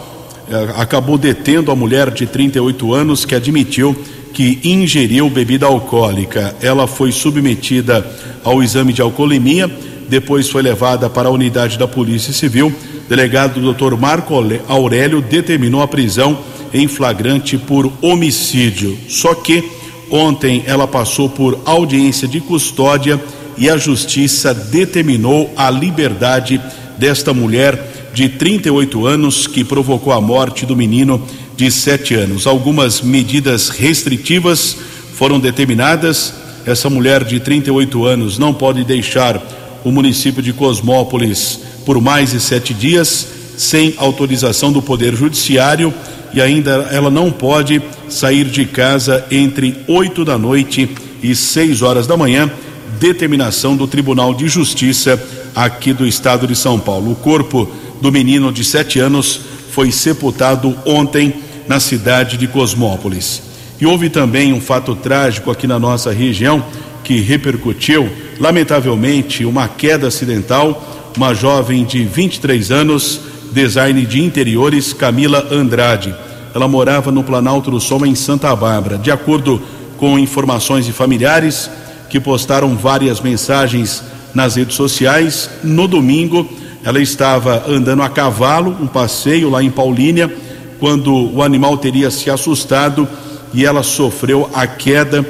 eh, 0.51 0.75
acabou 0.77 1.16
detendo 1.16 1.70
a 1.70 1.77
mulher 1.77 2.11
de 2.11 2.27
38 2.27 2.92
anos 2.92 3.25
que 3.25 3.35
admitiu 3.35 3.96
que 4.35 4.61
ingeriu 4.62 5.31
bebida 5.31 5.64
alcoólica. 5.64 6.55
Ela 6.61 6.87
foi 6.87 7.11
submetida 7.12 8.07
ao 8.44 8.62
exame 8.62 8.92
de 8.92 9.01
alcoolemia, 9.01 9.70
depois 10.07 10.51
foi 10.51 10.61
levada 10.61 11.09
para 11.09 11.29
a 11.29 11.33
unidade 11.33 11.79
da 11.79 11.88
Polícia 11.88 12.35
Civil. 12.35 12.70
Delegado 13.09 13.61
Dr. 13.73 13.97
Marco 13.97 14.35
Aurélio 14.69 15.21
determinou 15.21 15.81
a 15.83 15.88
prisão 15.88 16.38
em 16.75 16.88
flagrante 16.88 17.57
por 17.57 17.90
homicídio. 18.03 18.99
Só 19.09 19.35
que 19.35 19.64
ontem 20.11 20.62
ela 20.66 20.87
passou 20.87 21.29
por 21.29 21.61
audiência 21.64 22.27
de 22.27 22.40
custódia 22.40 23.21
e 23.57 23.71
a 23.71 23.77
justiça 23.77 24.53
determinou 24.53 25.51
a 25.57 25.71
liberdade 25.71 26.61
desta 26.99 27.33
mulher 27.33 28.11
de 28.12 28.29
38 28.29 29.07
anos 29.07 29.47
que 29.47 29.62
provocou 29.62 30.12
a 30.12 30.21
morte 30.21 30.66
do 30.66 30.77
menino 30.77 31.23
de 31.57 31.71
7 31.71 32.14
anos. 32.14 32.47
Algumas 32.47 33.01
medidas 33.01 33.69
restritivas 33.69 34.77
foram 35.14 35.38
determinadas. 35.38 36.35
Essa 36.66 36.90
mulher 36.90 37.25
de 37.25 37.38
38 37.38 38.05
anos 38.05 38.38
não 38.38 38.53
pode 38.53 38.85
deixar 38.85 39.40
o 39.85 39.92
município 39.92 40.42
de 40.42 40.53
Cosmópolis 40.53 41.61
por 41.87 42.01
mais 42.03 42.33
de 42.33 42.40
sete 42.40 42.75
dias 42.75 43.29
sem 43.57 43.94
autorização 43.96 44.70
do 44.70 44.83
Poder 44.83 45.16
Judiciário 45.16 45.94
e 46.35 46.42
ainda 46.42 46.88
ela 46.90 47.11
não 47.11 47.33
pode 47.33 47.81
sair 48.11 48.44
de 48.44 48.66
casa 48.66 49.25
entre 49.31 49.75
8 49.88 50.22
da 50.22 50.37
noite 50.37 50.90
e 51.22 51.35
6 51.35 51.81
horas 51.81 52.07
da 52.07 52.16
manhã. 52.16 52.51
Determinação 53.01 53.75
do 53.75 53.87
Tribunal 53.87 54.35
de 54.35 54.49
Justiça 54.49 55.18
aqui 55.55 55.94
do 55.94 56.07
estado 56.07 56.46
de 56.46 56.55
São 56.55 56.79
Paulo. 56.79 57.12
O 57.12 57.16
corpo 57.16 57.70
do 58.03 58.12
menino 58.12 58.53
de 58.53 58.62
sete 58.62 58.99
anos 58.99 59.40
foi 59.70 59.90
sepultado 59.90 60.77
ontem 60.85 61.35
na 61.66 61.81
cidade 61.81 62.37
de 62.37 62.46
Cosmópolis. 62.46 63.42
E 63.81 63.87
houve 63.87 64.11
também 64.11 64.53
um 64.53 64.61
fato 64.61 64.94
trágico 64.94 65.51
aqui 65.51 65.66
na 65.66 65.79
nossa 65.79 66.12
região 66.12 66.64
que 67.03 67.20
repercutiu, 67.20 68.11
lamentavelmente, 68.38 69.44
uma 69.44 69.68
queda 69.68 70.09
acidental. 70.09 70.96
Uma 71.16 71.33
jovem 71.33 71.83
de 71.83 72.05
23 72.05 72.70
anos, 72.70 73.22
design 73.50 74.05
de 74.05 74.22
interiores, 74.22 74.92
Camila 74.92 75.48
Andrade. 75.50 76.14
Ela 76.55 76.68
morava 76.68 77.11
no 77.11 77.24
Planalto 77.24 77.70
do 77.70 77.81
Sol, 77.81 78.05
em 78.05 78.14
Santa 78.14 78.55
Bárbara. 78.55 78.98
De 78.98 79.11
acordo 79.11 79.62
com 79.96 80.18
informações 80.18 80.85
de 80.85 80.92
familiares 80.92 81.70
que 82.11 82.20
postaram 82.20 82.76
várias 82.76 83.22
mensagens 83.22 84.02
nas 84.35 84.57
redes 84.57 84.76
sociais. 84.76 85.48
No 85.64 85.88
domingo, 85.88 86.46
ela 86.85 87.00
estava 87.00 87.64
andando 87.66 88.02
a 88.02 88.11
cavalo, 88.11 88.76
um 88.79 88.87
passeio 88.87 89.48
lá 89.48 89.62
em 89.62 89.70
Paulínia, 89.70 90.31
quando 90.79 91.35
o 91.35 91.42
animal 91.42 91.79
teria 91.79 92.11
se 92.11 92.29
assustado 92.29 93.09
e 93.55 93.64
ela 93.64 93.83
sofreu 93.83 94.50
a 94.52 94.66
queda 94.66 95.26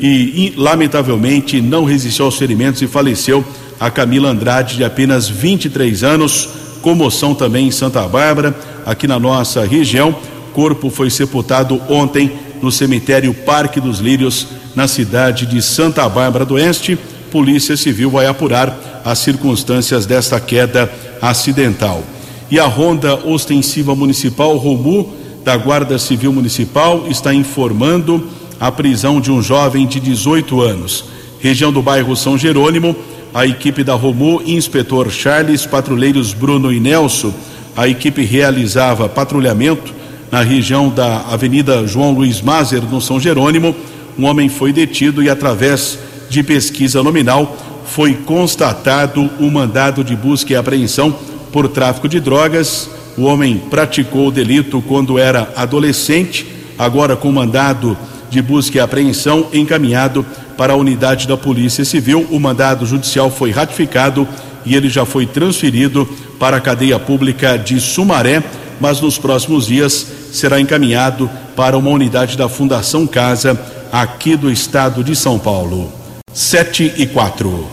e, 0.00 0.54
lamentavelmente, 0.56 1.60
não 1.60 1.84
resistiu 1.84 2.24
aos 2.24 2.38
ferimentos 2.38 2.80
e 2.80 2.86
faleceu. 2.86 3.44
A 3.78 3.90
Camila 3.90 4.30
Andrade, 4.30 4.76
de 4.76 4.84
apenas 4.84 5.28
23 5.28 6.02
anos, 6.02 6.48
comoção 6.80 7.34
também 7.34 7.68
em 7.68 7.70
Santa 7.70 8.06
Bárbara, 8.08 8.54
aqui 8.84 9.06
na 9.06 9.18
nossa 9.18 9.66
região. 9.66 10.14
Corpo 10.52 10.88
foi 10.88 11.10
sepultado 11.10 11.80
ontem 11.88 12.32
no 12.62 12.72
cemitério 12.72 13.34
Parque 13.34 13.80
dos 13.80 13.98
Lírios, 13.98 14.46
na 14.74 14.88
cidade 14.88 15.44
de 15.46 15.60
Santa 15.60 16.08
Bárbara 16.08 16.44
do 16.44 16.54
Oeste. 16.54 16.98
Polícia 17.30 17.76
Civil 17.76 18.10
vai 18.10 18.26
apurar 18.26 19.02
as 19.04 19.18
circunstâncias 19.18 20.06
desta 20.06 20.40
queda 20.40 20.90
acidental. 21.20 22.02
E 22.50 22.58
a 22.58 22.66
Ronda 22.66 23.14
Ostensiva 23.14 23.94
Municipal 23.94 24.56
Romu, 24.56 25.12
da 25.44 25.56
Guarda 25.56 25.98
Civil 25.98 26.32
Municipal, 26.32 27.06
está 27.08 27.34
informando 27.34 28.28
a 28.58 28.72
prisão 28.72 29.20
de 29.20 29.30
um 29.30 29.42
jovem 29.42 29.86
de 29.86 30.00
18 30.00 30.60
anos. 30.60 31.04
Região 31.40 31.72
do 31.72 31.82
bairro 31.82 32.16
São 32.16 32.38
Jerônimo, 32.38 32.96
a 33.34 33.46
equipe 33.46 33.84
da 33.84 33.94
Romu, 33.94 34.42
inspetor 34.46 35.10
Charles, 35.10 35.66
patrulheiros 35.66 36.32
Bruno 36.32 36.72
e 36.72 36.80
Nelson, 36.80 37.32
a 37.76 37.86
equipe 37.86 38.24
realizava 38.24 39.08
patrulhamento 39.08 39.92
na 40.30 40.42
região 40.42 40.88
da 40.88 41.20
Avenida 41.30 41.86
João 41.86 42.12
Luiz 42.12 42.40
Mazer, 42.40 42.82
no 42.82 43.00
São 43.00 43.20
Jerônimo. 43.20 43.74
Um 44.18 44.24
homem 44.24 44.48
foi 44.48 44.72
detido 44.72 45.22
e, 45.22 45.28
através 45.28 45.98
de 46.28 46.42
pesquisa 46.42 47.02
nominal, 47.02 47.56
foi 47.86 48.14
constatado 48.14 49.30
o 49.38 49.44
um 49.44 49.50
mandado 49.50 50.02
de 50.02 50.16
busca 50.16 50.52
e 50.52 50.56
apreensão 50.56 51.14
por 51.52 51.68
tráfico 51.68 52.08
de 52.08 52.18
drogas. 52.18 52.90
O 53.16 53.22
homem 53.22 53.58
praticou 53.70 54.28
o 54.28 54.32
delito 54.32 54.82
quando 54.82 55.18
era 55.18 55.52
adolescente, 55.54 56.46
agora 56.78 57.16
com 57.16 57.30
mandado 57.30 57.96
de 58.28 58.42
busca 58.42 58.78
e 58.78 58.80
apreensão 58.80 59.46
encaminhado 59.52 60.26
para 60.56 60.72
a 60.72 60.76
unidade 60.76 61.26
da 61.26 61.36
Polícia 61.36 61.84
Civil. 61.84 62.26
O 62.30 62.40
mandado 62.40 62.86
judicial 62.86 63.30
foi 63.30 63.50
ratificado 63.50 64.26
e 64.64 64.74
ele 64.74 64.88
já 64.88 65.04
foi 65.04 65.26
transferido 65.26 66.06
para 66.38 66.56
a 66.56 66.60
cadeia 66.60 66.98
pública 66.98 67.56
de 67.56 67.80
Sumaré, 67.80 68.42
mas 68.80 69.00
nos 69.00 69.18
próximos 69.18 69.66
dias 69.66 70.06
será 70.32 70.60
encaminhado 70.60 71.30
para 71.54 71.78
uma 71.78 71.90
unidade 71.90 72.36
da 72.36 72.48
Fundação 72.48 73.06
Casa 73.06 73.58
aqui 73.92 74.36
do 74.36 74.50
estado 74.50 75.02
de 75.02 75.14
São 75.14 75.38
Paulo. 75.38 75.92
7 76.32 76.94
e 76.98 77.06
4. 77.06 77.66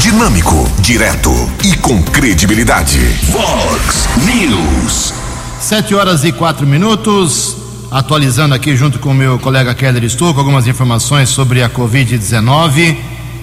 Dinâmico, 0.00 0.68
direto 0.80 1.30
e 1.64 1.76
com 1.76 2.02
credibilidade. 2.02 2.98
Vox 3.30 4.08
News. 4.26 5.14
7 5.60 5.94
horas 5.94 6.24
e 6.24 6.32
quatro 6.32 6.66
minutos. 6.66 7.61
Atualizando 7.92 8.54
aqui 8.54 8.74
junto 8.74 8.98
com 8.98 9.10
o 9.10 9.14
meu 9.14 9.38
colega 9.38 9.74
Keller 9.74 10.08
Stuck 10.08 10.38
algumas 10.38 10.66
informações 10.66 11.28
sobre 11.28 11.62
a 11.62 11.68
Covid-19 11.68 12.96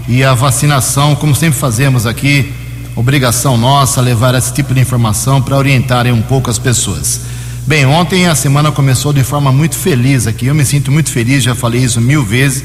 e 0.08 0.24
a 0.24 0.34
vacinação, 0.34 1.16
como 1.16 1.36
sempre 1.36 1.60
fazemos 1.60 2.08
aqui, 2.08 2.52
obrigação 2.96 3.60
nossa 3.60 4.02
levar 4.02 4.34
esse 4.34 4.52
tipo 4.52 4.74
de 4.74 4.80
informação 4.80 5.40
para 5.40 5.56
orientarem 5.56 6.12
um 6.12 6.24
pouco 6.24 6.50
as 6.50 6.58
pessoas. 6.58 7.22
Bem, 7.68 7.86
ontem 7.86 8.26
a 8.26 8.34
semana 8.34 8.72
começou 8.72 9.14
de 9.14 9.24
forma 9.24 9.52
muito 9.52 9.76
feliz 9.76 10.26
aqui. 10.26 10.48
Eu 10.48 10.56
me 10.56 10.66
sinto 10.66 10.92
muito 10.92 11.12
feliz, 11.12 11.44
já 11.44 11.54
falei 11.54 11.84
isso 11.84 12.02
mil 12.02 12.26
vezes 12.26 12.64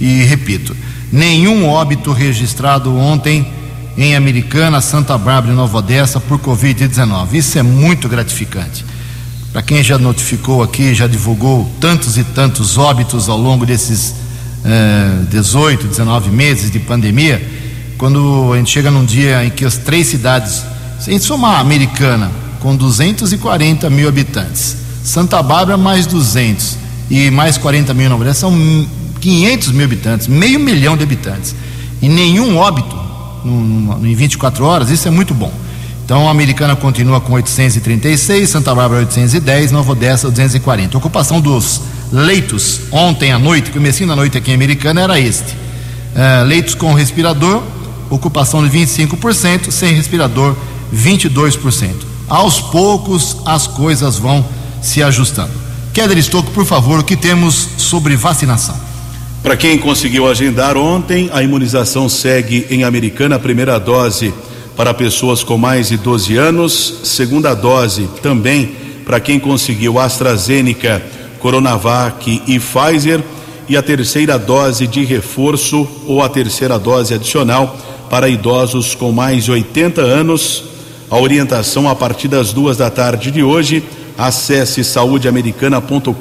e 0.00 0.22
repito: 0.22 0.76
nenhum 1.10 1.66
óbito 1.66 2.12
registrado 2.12 2.96
ontem 2.96 3.44
em 3.98 4.14
Americana, 4.14 4.80
Santa 4.80 5.18
Bárbara 5.18 5.52
e 5.52 5.56
Nova 5.56 5.78
Odessa 5.78 6.20
por 6.20 6.38
Covid-19. 6.38 7.32
Isso 7.32 7.58
é 7.58 7.62
muito 7.64 8.08
gratificante. 8.08 8.93
Para 9.54 9.62
quem 9.62 9.84
já 9.84 9.96
notificou 9.96 10.64
aqui, 10.64 10.92
já 10.96 11.06
divulgou 11.06 11.70
tantos 11.80 12.18
e 12.18 12.24
tantos 12.24 12.76
óbitos 12.76 13.28
ao 13.28 13.38
longo 13.38 13.64
desses 13.64 14.12
eh, 14.64 15.26
18, 15.30 15.86
19 15.86 16.28
meses 16.30 16.72
de 16.72 16.80
pandemia, 16.80 17.40
quando 17.96 18.52
a 18.52 18.56
gente 18.56 18.72
chega 18.72 18.90
num 18.90 19.04
dia 19.04 19.44
em 19.44 19.50
que 19.50 19.64
as 19.64 19.76
três 19.76 20.08
cidades, 20.08 20.64
sem 20.98 21.20
somar 21.20 21.58
a 21.58 21.60
Americana, 21.60 22.32
com 22.58 22.74
240 22.74 23.88
mil 23.90 24.08
habitantes, 24.08 24.76
Santa 25.04 25.40
Bárbara 25.40 25.78
mais 25.78 26.04
200 26.04 26.76
e 27.08 27.30
mais 27.30 27.56
40 27.56 27.94
mil 27.94 28.10
Nova 28.10 28.22
Odessa, 28.24 28.40
são 28.40 28.88
500 29.20 29.70
mil 29.70 29.84
habitantes, 29.84 30.26
meio 30.26 30.58
milhão 30.58 30.96
de 30.96 31.04
habitantes. 31.04 31.54
E 32.02 32.08
nenhum 32.08 32.56
óbito 32.56 32.96
no, 33.44 34.04
em 34.04 34.16
24 34.16 34.64
horas, 34.64 34.90
isso 34.90 35.06
é 35.06 35.12
muito 35.12 35.32
bom. 35.32 35.52
Então 36.04 36.28
a 36.28 36.30
Americana 36.30 36.76
continua 36.76 37.18
com 37.18 37.32
836, 37.32 38.50
Santa 38.50 38.74
Bárbara 38.74 39.00
810, 39.00 39.72
Nova 39.72 39.92
Odessa 39.92 40.30
240. 40.30 40.94
A 40.94 40.98
ocupação 40.98 41.40
dos 41.40 41.80
leitos 42.12 42.82
ontem 42.92 43.32
à 43.32 43.38
noite, 43.38 43.70
comecinho 43.70 44.10
da 44.10 44.14
noite 44.14 44.36
aqui 44.36 44.50
em 44.50 44.54
Americana, 44.54 45.00
era 45.00 45.18
este. 45.18 45.52
Uh, 45.52 46.44
leitos 46.46 46.74
com 46.74 46.92
respirador, 46.92 47.62
ocupação 48.10 48.66
de 48.68 48.78
25%, 48.78 49.70
sem 49.70 49.94
respirador 49.94 50.54
22%. 50.94 51.90
Aos 52.28 52.60
poucos 52.60 53.38
as 53.46 53.66
coisas 53.66 54.18
vão 54.18 54.44
se 54.82 55.02
ajustando. 55.02 55.52
Keller 55.94 56.18
Estocco, 56.18 56.50
por 56.50 56.66
favor, 56.66 57.00
o 57.00 57.04
que 57.04 57.16
temos 57.16 57.66
sobre 57.78 58.14
vacinação? 58.14 58.76
Para 59.42 59.56
quem 59.56 59.78
conseguiu 59.78 60.28
agendar 60.28 60.76
ontem, 60.76 61.30
a 61.32 61.42
imunização 61.42 62.10
segue 62.10 62.66
em 62.68 62.84
Americana, 62.84 63.36
a 63.36 63.38
primeira 63.38 63.78
dose 63.80 64.34
para 64.76 64.92
pessoas 64.92 65.42
com 65.42 65.56
mais 65.56 65.88
de 65.88 65.96
12 65.96 66.36
anos, 66.36 67.00
segunda 67.04 67.54
dose 67.54 68.08
também 68.22 68.84
para 69.04 69.20
quem 69.20 69.38
conseguiu 69.38 69.98
AstraZeneca, 69.98 71.02
Coronavac 71.38 72.42
e 72.46 72.58
Pfizer, 72.58 73.22
e 73.68 73.76
a 73.76 73.82
terceira 73.82 74.38
dose 74.38 74.86
de 74.86 75.04
reforço 75.04 75.86
ou 76.06 76.22
a 76.22 76.28
terceira 76.28 76.78
dose 76.78 77.14
adicional 77.14 77.76
para 78.10 78.28
idosos 78.28 78.94
com 78.94 79.10
mais 79.10 79.44
de 79.44 79.52
80 79.52 80.00
anos. 80.02 80.64
A 81.10 81.18
orientação 81.18 81.88
a 81.88 81.94
partir 81.94 82.28
das 82.28 82.52
duas 82.52 82.76
da 82.76 82.90
tarde 82.90 83.30
de 83.30 83.42
hoje. 83.42 83.82
Acesse 84.16 84.84
saudeamericana.com.br 84.84 86.14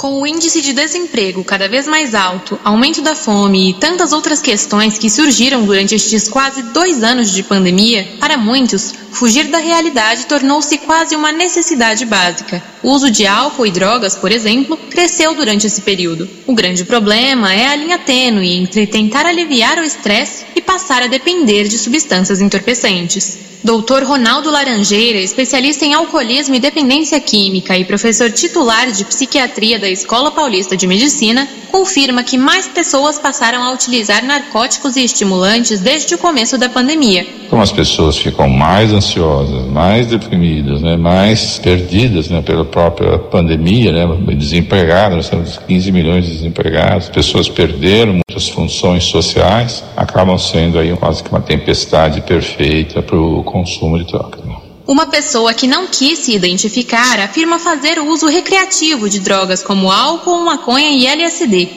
Com 0.00 0.22
o 0.22 0.26
índice 0.26 0.62
de 0.62 0.72
desemprego 0.72 1.44
cada 1.44 1.68
vez 1.68 1.86
mais 1.86 2.14
alto, 2.14 2.58
aumento 2.64 3.02
da 3.02 3.14
fome 3.14 3.68
e 3.68 3.74
tantas 3.74 4.14
outras 4.14 4.40
questões 4.40 4.96
que 4.96 5.10
surgiram 5.10 5.66
durante 5.66 5.94
estes 5.94 6.26
quase 6.26 6.62
dois 6.72 7.04
anos 7.04 7.30
de 7.30 7.42
pandemia, 7.42 8.08
para 8.18 8.38
muitos, 8.38 8.94
fugir 9.12 9.48
da 9.48 9.58
realidade 9.58 10.24
tornou-se 10.24 10.78
quase 10.78 11.14
uma 11.14 11.30
necessidade 11.32 12.06
básica. 12.06 12.64
O 12.82 12.92
uso 12.92 13.10
de 13.10 13.26
álcool 13.26 13.66
e 13.66 13.70
drogas, 13.70 14.16
por 14.16 14.32
exemplo, 14.32 14.74
cresceu 14.88 15.34
durante 15.34 15.66
esse 15.66 15.82
período. 15.82 16.26
O 16.46 16.54
grande 16.54 16.82
problema 16.86 17.52
é 17.52 17.66
a 17.66 17.76
linha 17.76 17.98
tênue 17.98 18.54
entre 18.54 18.86
tentar 18.86 19.26
aliviar 19.26 19.78
o 19.78 19.84
estresse 19.84 20.46
e 20.56 20.62
passar 20.62 21.02
a 21.02 21.08
depender 21.08 21.68
de 21.68 21.76
substâncias 21.76 22.40
entorpecentes. 22.40 23.50
Doutor 23.62 24.02
Ronaldo 24.04 24.50
Laranjeira, 24.50 25.18
especialista 25.18 25.84
em 25.84 25.92
alcoolismo 25.92 26.54
e 26.54 26.58
dependência 26.58 27.20
química 27.20 27.76
e 27.76 27.84
professor 27.84 28.32
titular 28.32 28.90
de 28.90 29.04
psiquiatria 29.04 29.78
da 29.78 29.89
Escola 29.90 30.30
Paulista 30.30 30.76
de 30.76 30.86
Medicina, 30.86 31.48
confirma 31.70 32.22
que 32.22 32.36
mais 32.36 32.66
pessoas 32.66 33.18
passaram 33.18 33.62
a 33.62 33.72
utilizar 33.72 34.24
narcóticos 34.24 34.96
e 34.96 35.04
estimulantes 35.04 35.80
desde 35.80 36.14
o 36.14 36.18
começo 36.18 36.58
da 36.58 36.68
pandemia. 36.68 37.26
Como 37.48 37.62
as 37.62 37.72
pessoas 37.72 38.16
ficam 38.16 38.48
mais 38.48 38.92
ansiosas, 38.92 39.66
mais 39.66 40.06
deprimidas, 40.06 40.80
né, 40.80 40.96
mais 40.96 41.58
perdidas 41.58 42.28
né, 42.28 42.42
pela 42.42 42.64
própria 42.64 43.18
pandemia, 43.18 43.92
né, 43.92 44.06
desempregadas, 44.34 45.16
nós 45.16 45.28
temos 45.28 45.58
15 45.58 45.92
milhões 45.92 46.26
de 46.26 46.32
desempregados, 46.32 47.08
pessoas 47.08 47.48
perderam 47.48 48.14
muitas 48.14 48.48
funções 48.48 49.04
sociais, 49.04 49.84
acabam 49.96 50.38
sendo 50.38 50.78
aí 50.78 50.94
quase 50.96 51.22
que 51.22 51.30
uma 51.30 51.40
tempestade 51.40 52.20
perfeita 52.20 53.02
para 53.02 53.16
o 53.16 53.42
consumo 53.42 53.98
de 53.98 54.04
drogas. 54.04 54.59
Uma 54.90 55.06
pessoa 55.06 55.54
que 55.54 55.68
não 55.68 55.86
quis 55.86 56.18
se 56.18 56.34
identificar 56.34 57.20
afirma 57.20 57.60
fazer 57.60 58.00
uso 58.00 58.26
recreativo 58.26 59.08
de 59.08 59.20
drogas 59.20 59.62
como 59.62 59.88
álcool, 59.88 60.44
maconha 60.44 60.90
e 60.90 61.06
LSD. 61.06 61.68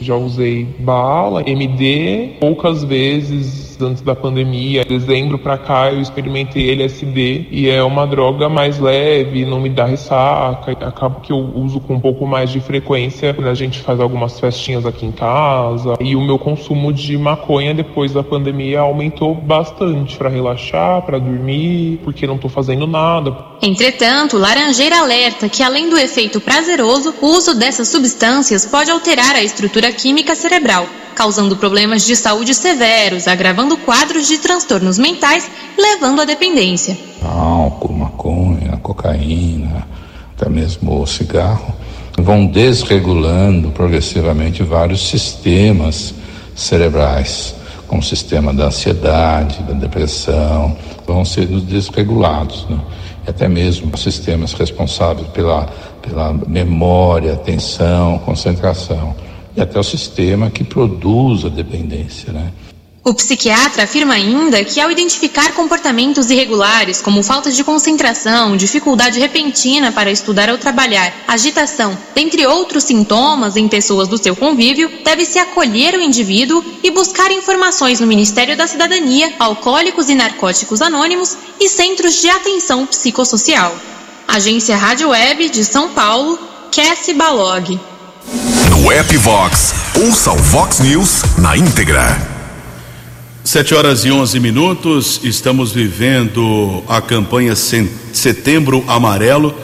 Já 0.00 0.14
usei 0.14 0.66
bala, 0.78 1.42
MD, 1.42 2.36
poucas 2.38 2.84
vezes 2.84 3.69
antes 3.82 4.02
da 4.02 4.14
pandemia. 4.14 4.84
Dezembro 4.84 5.38
para 5.38 5.58
cá 5.58 5.90
eu 5.92 6.00
experimentei 6.00 6.70
LSD 6.70 7.46
e 7.50 7.68
é 7.68 7.82
uma 7.82 8.06
droga 8.06 8.48
mais 8.48 8.78
leve, 8.78 9.44
não 9.44 9.60
me 9.60 9.68
dá 9.68 9.84
ressaca. 9.86 10.72
Acabo 10.72 11.20
que 11.20 11.32
eu 11.32 11.38
uso 11.38 11.80
com 11.80 11.94
um 11.94 12.00
pouco 12.00 12.26
mais 12.26 12.50
de 12.50 12.60
frequência 12.60 13.34
quando 13.34 13.48
a 13.48 13.54
gente 13.54 13.80
faz 13.80 14.00
algumas 14.00 14.38
festinhas 14.38 14.86
aqui 14.86 15.06
em 15.06 15.12
casa. 15.12 15.94
E 16.00 16.16
o 16.16 16.20
meu 16.20 16.38
consumo 16.38 16.92
de 16.92 17.16
maconha 17.16 17.74
depois 17.74 18.12
da 18.12 18.22
pandemia 18.22 18.80
aumentou 18.80 19.34
bastante 19.34 20.16
para 20.16 20.28
relaxar, 20.28 21.02
para 21.02 21.18
dormir, 21.18 22.00
porque 22.04 22.26
não 22.26 22.36
estou 22.36 22.50
fazendo 22.50 22.86
nada. 22.86 23.36
Entretanto, 23.62 24.38
Laranjeira 24.38 24.98
alerta 24.98 25.48
que 25.48 25.62
além 25.62 25.88
do 25.88 25.98
efeito 25.98 26.40
prazeroso, 26.40 27.14
o 27.20 27.26
uso 27.26 27.54
dessas 27.54 27.88
substâncias 27.88 28.66
pode 28.66 28.90
alterar 28.90 29.36
a 29.36 29.42
estrutura 29.42 29.92
química 29.92 30.34
cerebral, 30.34 30.86
causando 31.20 31.54
problemas 31.54 32.06
de 32.06 32.16
saúde 32.16 32.54
severos, 32.54 33.28
agravando 33.28 33.76
quadros 33.76 34.26
de 34.26 34.38
transtornos 34.38 34.96
mentais, 34.98 35.50
levando 35.76 36.22
à 36.22 36.24
dependência. 36.24 36.96
Álcool, 37.22 37.92
maconha, 37.92 38.78
cocaína, 38.78 39.86
até 40.34 40.48
mesmo 40.48 41.02
o 41.02 41.06
cigarro, 41.06 41.74
vão 42.16 42.46
desregulando 42.46 43.70
progressivamente 43.70 44.62
vários 44.62 45.10
sistemas 45.10 46.14
cerebrais, 46.56 47.54
como 47.86 48.00
o 48.00 48.04
sistema 48.04 48.54
da 48.54 48.68
ansiedade, 48.68 49.62
da 49.64 49.74
depressão, 49.74 50.74
vão 51.06 51.22
sendo 51.22 51.60
desregulados, 51.60 52.66
né? 52.70 52.80
Até 53.28 53.46
mesmo 53.46 53.94
sistemas 53.98 54.54
responsáveis 54.54 55.28
pela, 55.28 55.68
pela 56.00 56.32
memória, 56.32 57.34
atenção, 57.34 58.18
concentração, 58.20 59.14
até 59.62 59.78
o 59.78 59.84
sistema 59.84 60.50
que 60.50 60.64
produz 60.64 61.44
a 61.44 61.48
dependência, 61.48 62.32
né? 62.32 62.52
O 63.02 63.14
psiquiatra 63.14 63.84
afirma 63.84 64.12
ainda 64.12 64.62
que, 64.62 64.78
ao 64.78 64.90
identificar 64.90 65.54
comportamentos 65.54 66.30
irregulares, 66.30 67.00
como 67.00 67.22
falta 67.22 67.50
de 67.50 67.64
concentração, 67.64 68.58
dificuldade 68.58 69.18
repentina 69.18 69.90
para 69.90 70.10
estudar 70.10 70.50
ou 70.50 70.58
trabalhar, 70.58 71.10
agitação, 71.26 71.96
dentre 72.14 72.46
outros 72.46 72.84
sintomas 72.84 73.56
em 73.56 73.68
pessoas 73.68 74.06
do 74.06 74.18
seu 74.18 74.36
convívio, 74.36 74.90
deve-se 75.02 75.38
acolher 75.38 75.94
o 75.94 76.02
indivíduo 76.02 76.62
e 76.82 76.90
buscar 76.90 77.32
informações 77.32 78.00
no 78.00 78.06
Ministério 78.06 78.54
da 78.54 78.66
Cidadania, 78.66 79.32
Alcoólicos 79.38 80.10
e 80.10 80.14
Narcóticos 80.14 80.82
Anônimos 80.82 81.38
e 81.58 81.70
Centros 81.70 82.20
de 82.20 82.28
Atenção 82.28 82.84
Psicossocial. 82.84 83.74
Agência 84.28 84.76
Rádio 84.76 85.08
Web 85.08 85.48
de 85.48 85.64
São 85.64 85.88
Paulo, 85.88 86.38
Cassie 86.70 87.14
Balog. 87.14 87.80
No 88.68 88.92
app 88.92 89.16
Vox, 89.16 89.74
ouça 89.98 90.32
o 90.32 90.36
Vox 90.36 90.80
News 90.80 91.22
na 91.38 91.56
íntegra. 91.56 92.20
Sete 93.42 93.74
horas 93.74 94.04
e 94.04 94.10
onze 94.10 94.38
minutos, 94.38 95.20
estamos 95.24 95.72
vivendo 95.72 96.82
a 96.86 97.00
campanha 97.00 97.54
Setembro 97.56 98.84
Amarelo. 98.86 99.54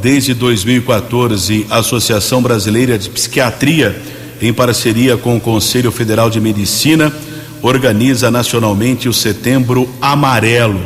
Desde 0.00 0.32
2014, 0.32 1.66
a 1.68 1.78
Associação 1.78 2.40
Brasileira 2.40 2.96
de 2.96 3.10
Psiquiatria, 3.10 4.00
em 4.40 4.52
parceria 4.52 5.16
com 5.16 5.36
o 5.36 5.40
Conselho 5.40 5.90
Federal 5.90 6.30
de 6.30 6.40
Medicina, 6.40 7.12
organiza 7.62 8.30
nacionalmente 8.30 9.08
o 9.08 9.12
Setembro 9.12 9.88
Amarelo, 10.00 10.80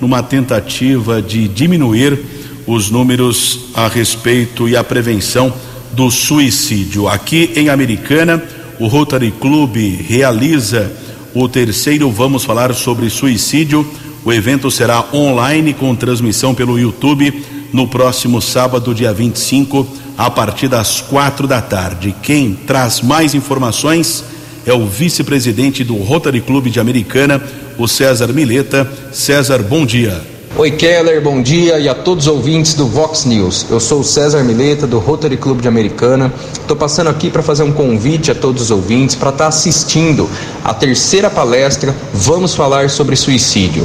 numa 0.00 0.22
tentativa 0.22 1.22
de 1.22 1.46
diminuir 1.46 2.18
os 2.66 2.90
números 2.90 3.66
a 3.74 3.86
respeito 3.86 4.68
e 4.68 4.76
a 4.76 4.82
prevenção 4.82 5.52
do 5.92 6.10
suicídio. 6.10 7.08
Aqui 7.08 7.52
em 7.56 7.68
Americana, 7.68 8.42
o 8.78 8.86
Rotary 8.86 9.30
Club 9.30 9.76
realiza 10.06 10.90
o 11.34 11.48
terceiro 11.48 12.10
Vamos 12.10 12.44
Falar 12.44 12.74
sobre 12.74 13.10
Suicídio. 13.10 13.86
O 14.24 14.32
evento 14.32 14.70
será 14.70 15.04
online 15.12 15.74
com 15.74 15.94
transmissão 15.94 16.54
pelo 16.54 16.78
YouTube 16.78 17.44
no 17.72 17.88
próximo 17.88 18.40
sábado, 18.40 18.94
dia 18.94 19.12
25, 19.12 19.86
a 20.16 20.30
partir 20.30 20.68
das 20.68 21.00
quatro 21.00 21.46
da 21.46 21.60
tarde. 21.60 22.14
Quem 22.22 22.54
traz 22.54 23.00
mais 23.00 23.34
informações 23.34 24.24
é 24.64 24.72
o 24.72 24.86
vice-presidente 24.86 25.84
do 25.84 25.96
Rotary 25.96 26.40
Clube 26.40 26.70
de 26.70 26.80
Americana, 26.80 27.42
o 27.76 27.86
César 27.86 28.28
Mileta. 28.28 28.90
César, 29.12 29.62
bom 29.62 29.84
dia. 29.84 30.33
Oi 30.56 30.70
Keller, 30.70 31.20
bom 31.20 31.42
dia 31.42 31.80
e 31.80 31.88
a 31.88 31.94
todos 31.96 32.28
os 32.28 32.32
ouvintes 32.32 32.74
do 32.74 32.86
Vox 32.86 33.24
News. 33.24 33.66
Eu 33.68 33.80
sou 33.80 34.02
o 34.02 34.04
César 34.04 34.44
Mileta 34.44 34.86
do 34.86 35.00
Rotary 35.00 35.36
Club 35.36 35.60
de 35.60 35.66
Americana. 35.66 36.32
Estou 36.52 36.76
passando 36.76 37.10
aqui 37.10 37.28
para 37.28 37.42
fazer 37.42 37.64
um 37.64 37.72
convite 37.72 38.30
a 38.30 38.36
todos 38.36 38.62
os 38.62 38.70
ouvintes 38.70 39.16
para 39.16 39.30
estar 39.30 39.44
tá 39.44 39.48
assistindo 39.48 40.30
a 40.64 40.72
terceira 40.72 41.28
palestra 41.28 41.92
Vamos 42.16 42.54
falar 42.54 42.90
sobre 42.90 43.16
suicídio. 43.16 43.84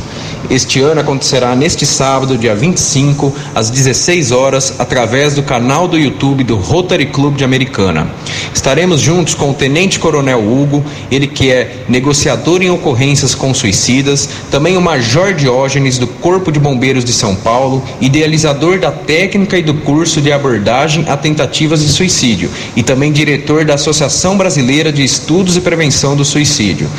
Este 0.51 0.79
ano 0.79 1.01
acontecerá 1.01 1.55
neste 1.55 1.83
sábado, 1.83 2.37
dia 2.37 2.55
25, 2.55 3.33
às 3.55 3.71
16 3.71 4.31
horas, 4.31 4.75
através 4.77 5.33
do 5.33 5.41
canal 5.41 5.87
do 5.87 5.97
YouTube 5.97 6.43
do 6.43 6.55
Rotary 6.55 7.07
Club 7.07 7.35
de 7.35 7.43
Americana. 7.43 8.07
Estaremos 8.53 9.01
juntos 9.01 9.33
com 9.33 9.49
o 9.49 9.53
Tenente 9.53 9.99
Coronel 9.99 10.39
Hugo, 10.39 10.85
ele 11.11 11.25
que 11.25 11.51
é 11.51 11.83
negociador 11.89 12.61
em 12.61 12.69
ocorrências 12.69 13.33
com 13.33 13.51
suicidas, 13.51 14.29
também 14.51 14.77
o 14.77 14.81
Major 14.81 15.33
Diógenes 15.33 15.97
do 15.97 16.05
Corpo 16.05 16.51
de 16.51 16.58
de 16.59 16.63
Bombeiros 16.63 17.05
de 17.05 17.13
São 17.13 17.33
Paulo, 17.33 17.81
idealizador 18.01 18.77
da 18.79 18.91
técnica 18.91 19.57
e 19.57 19.63
do 19.63 19.73
curso 19.73 20.21
de 20.21 20.31
abordagem 20.31 21.05
a 21.07 21.15
tentativas 21.15 21.81
de 21.81 21.87
suicídio 21.87 22.51
e 22.75 22.83
também 22.83 23.11
diretor 23.11 23.63
da 23.63 23.75
Associação 23.75 24.37
Brasileira 24.37 24.91
de 24.91 25.03
Estudos 25.03 25.55
e 25.55 25.61
Prevenção 25.61 26.15
do 26.15 26.25
Suicídio. 26.25 26.89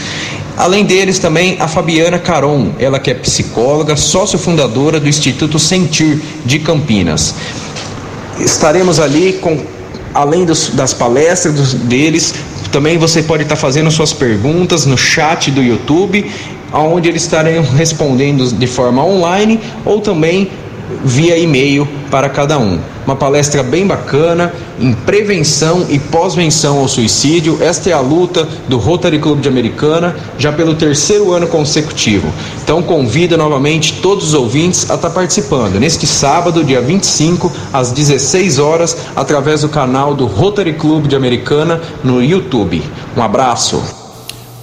Além 0.57 0.85
deles, 0.85 1.19
também 1.19 1.57
a 1.61 1.69
Fabiana 1.69 2.19
Caron, 2.19 2.73
ela 2.79 2.99
que 2.99 3.11
é 3.11 3.15
psicóloga, 3.15 3.97
sócio 3.97 4.39
fundadora 4.39 4.99
do 4.99 5.09
Instituto 5.09 5.59
Sentir 5.59 6.21
de 6.45 6.59
Campinas. 6.59 7.35
Estaremos 8.39 8.99
ali 8.99 9.35
com 9.35 9.63
além 10.13 10.45
dos, 10.45 10.71
das 10.71 10.93
palestras 10.93 11.55
dos, 11.55 11.75
deles, 11.75 12.35
também 12.73 12.99
você 12.99 13.23
pode 13.23 13.43
estar 13.43 13.57
fazendo 13.57 13.91
suas 13.91 14.13
perguntas 14.13 14.87
no 14.87 14.97
chat 14.97 15.51
do 15.51 15.63
YouTube 15.63 16.31
onde 16.73 17.09
eles 17.09 17.23
estarão 17.23 17.63
respondendo 17.77 18.47
de 18.47 18.67
forma 18.67 19.05
online 19.05 19.61
ou 19.85 20.01
também 20.01 20.51
via 21.05 21.39
e-mail 21.39 21.87
para 22.11 22.29
cada 22.29 22.59
um. 22.59 22.79
Uma 23.07 23.17
palestra 23.17 23.63
bem 23.63 23.87
bacana 23.87 24.53
em 24.79 24.93
prevenção 24.93 25.87
e 25.89 25.99
pós-venção 25.99 26.79
ao 26.79 26.89
suicídio. 26.89 27.59
Esta 27.61 27.91
é 27.91 27.93
a 27.93 28.01
luta 28.01 28.47
do 28.69 28.77
Rotary 28.77 29.19
Club 29.19 29.41
de 29.41 29.49
Americana 29.49 30.17
já 30.39 30.53
pelo 30.53 30.75
terceiro 30.75 31.33
ano 31.33 31.47
consecutivo. 31.47 32.29
Então 32.63 32.83
convido 32.83 33.37
novamente 33.37 34.01
todos 34.01 34.29
os 34.29 34.35
ouvintes 34.35 34.91
a 34.91 34.95
estar 34.95 35.11
participando 35.11 35.79
neste 35.81 36.07
sábado, 36.07 36.65
dia 36.65 36.81
25, 36.81 37.51
às 37.73 37.91
16 37.93 38.59
horas, 38.59 38.97
através 39.17 39.63
do 39.63 39.69
canal 39.69 40.15
do 40.15 40.27
Rotary 40.27 40.75
Club 40.75 41.07
de 41.07 41.17
Americana 41.17 41.81
no 42.05 42.23
YouTube. 42.23 42.83
Um 43.17 43.23
abraço. 43.23 44.00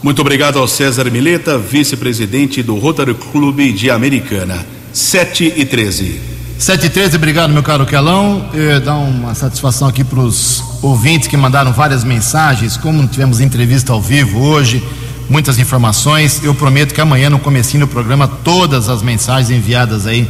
Muito 0.02 0.22
obrigado 0.22 0.60
ao 0.60 0.68
César 0.68 1.10
Mileta, 1.10 1.58
vice-presidente 1.58 2.62
do 2.62 2.76
Rotary 2.76 3.16
Clube 3.16 3.74
de 3.74 3.90
Americana. 3.90 4.64
7 4.94 5.54
e 5.58 5.66
13. 5.66 6.22
7 6.60 6.86
e 6.86 6.90
13, 6.90 7.16
obrigado, 7.16 7.52
meu 7.52 7.64
caro 7.64 7.84
Quelão. 7.84 8.48
Eu 8.54 8.80
dá 8.80 8.96
uma 8.96 9.34
satisfação 9.34 9.88
aqui 9.88 10.04
para 10.04 10.20
os 10.20 10.64
ouvintes 10.84 11.28
que 11.28 11.36
mandaram 11.36 11.74
várias 11.74 12.04
mensagens. 12.04 12.78
Como 12.78 13.08
tivemos 13.08 13.42
entrevista 13.42 13.92
ao 13.92 14.00
vivo 14.00 14.40
hoje, 14.40 14.84
muitas 15.28 15.58
informações. 15.58 16.44
Eu 16.44 16.54
prometo 16.54 16.94
que 16.94 17.02
amanhã, 17.02 17.28
no 17.30 17.40
comecinho 17.40 17.88
do 17.88 17.92
programa, 17.92 18.28
todas 18.28 18.90
as 18.90 19.02
mensagens 19.02 19.50
enviadas 19.50 20.06
aí, 20.06 20.30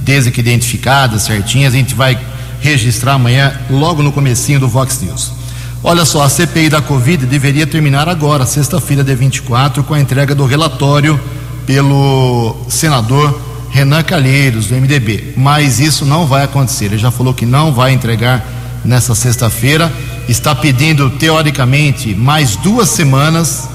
desde 0.00 0.32
que 0.32 0.40
identificadas, 0.40 1.22
certinhas, 1.22 1.74
a 1.74 1.76
gente 1.76 1.94
vai 1.94 2.18
registrar 2.60 3.14
amanhã, 3.14 3.56
logo 3.70 4.02
no 4.02 4.10
comecinho 4.10 4.58
do 4.58 4.66
Vox 4.66 5.00
News. 5.00 5.45
Olha 5.82 6.04
só, 6.04 6.22
a 6.22 6.28
CPI 6.28 6.70
da 6.70 6.80
Covid 6.80 7.26
deveria 7.26 7.66
terminar 7.66 8.08
agora, 8.08 8.44
sexta-feira, 8.44 9.04
de 9.04 9.14
24, 9.14 9.84
com 9.84 9.94
a 9.94 10.00
entrega 10.00 10.34
do 10.34 10.44
relatório 10.44 11.20
pelo 11.64 12.56
senador 12.68 13.40
Renan 13.70 14.02
Calheiros, 14.02 14.66
do 14.66 14.74
MDB. 14.74 15.34
Mas 15.36 15.78
isso 15.78 16.04
não 16.04 16.26
vai 16.26 16.44
acontecer. 16.44 16.86
Ele 16.86 16.98
já 16.98 17.10
falou 17.10 17.34
que 17.34 17.44
não 17.44 17.72
vai 17.72 17.92
entregar 17.92 18.44
nessa 18.84 19.14
sexta-feira. 19.14 19.92
Está 20.28 20.54
pedindo, 20.54 21.10
teoricamente, 21.10 22.14
mais 22.14 22.56
duas 22.56 22.88
semanas, 22.88 23.68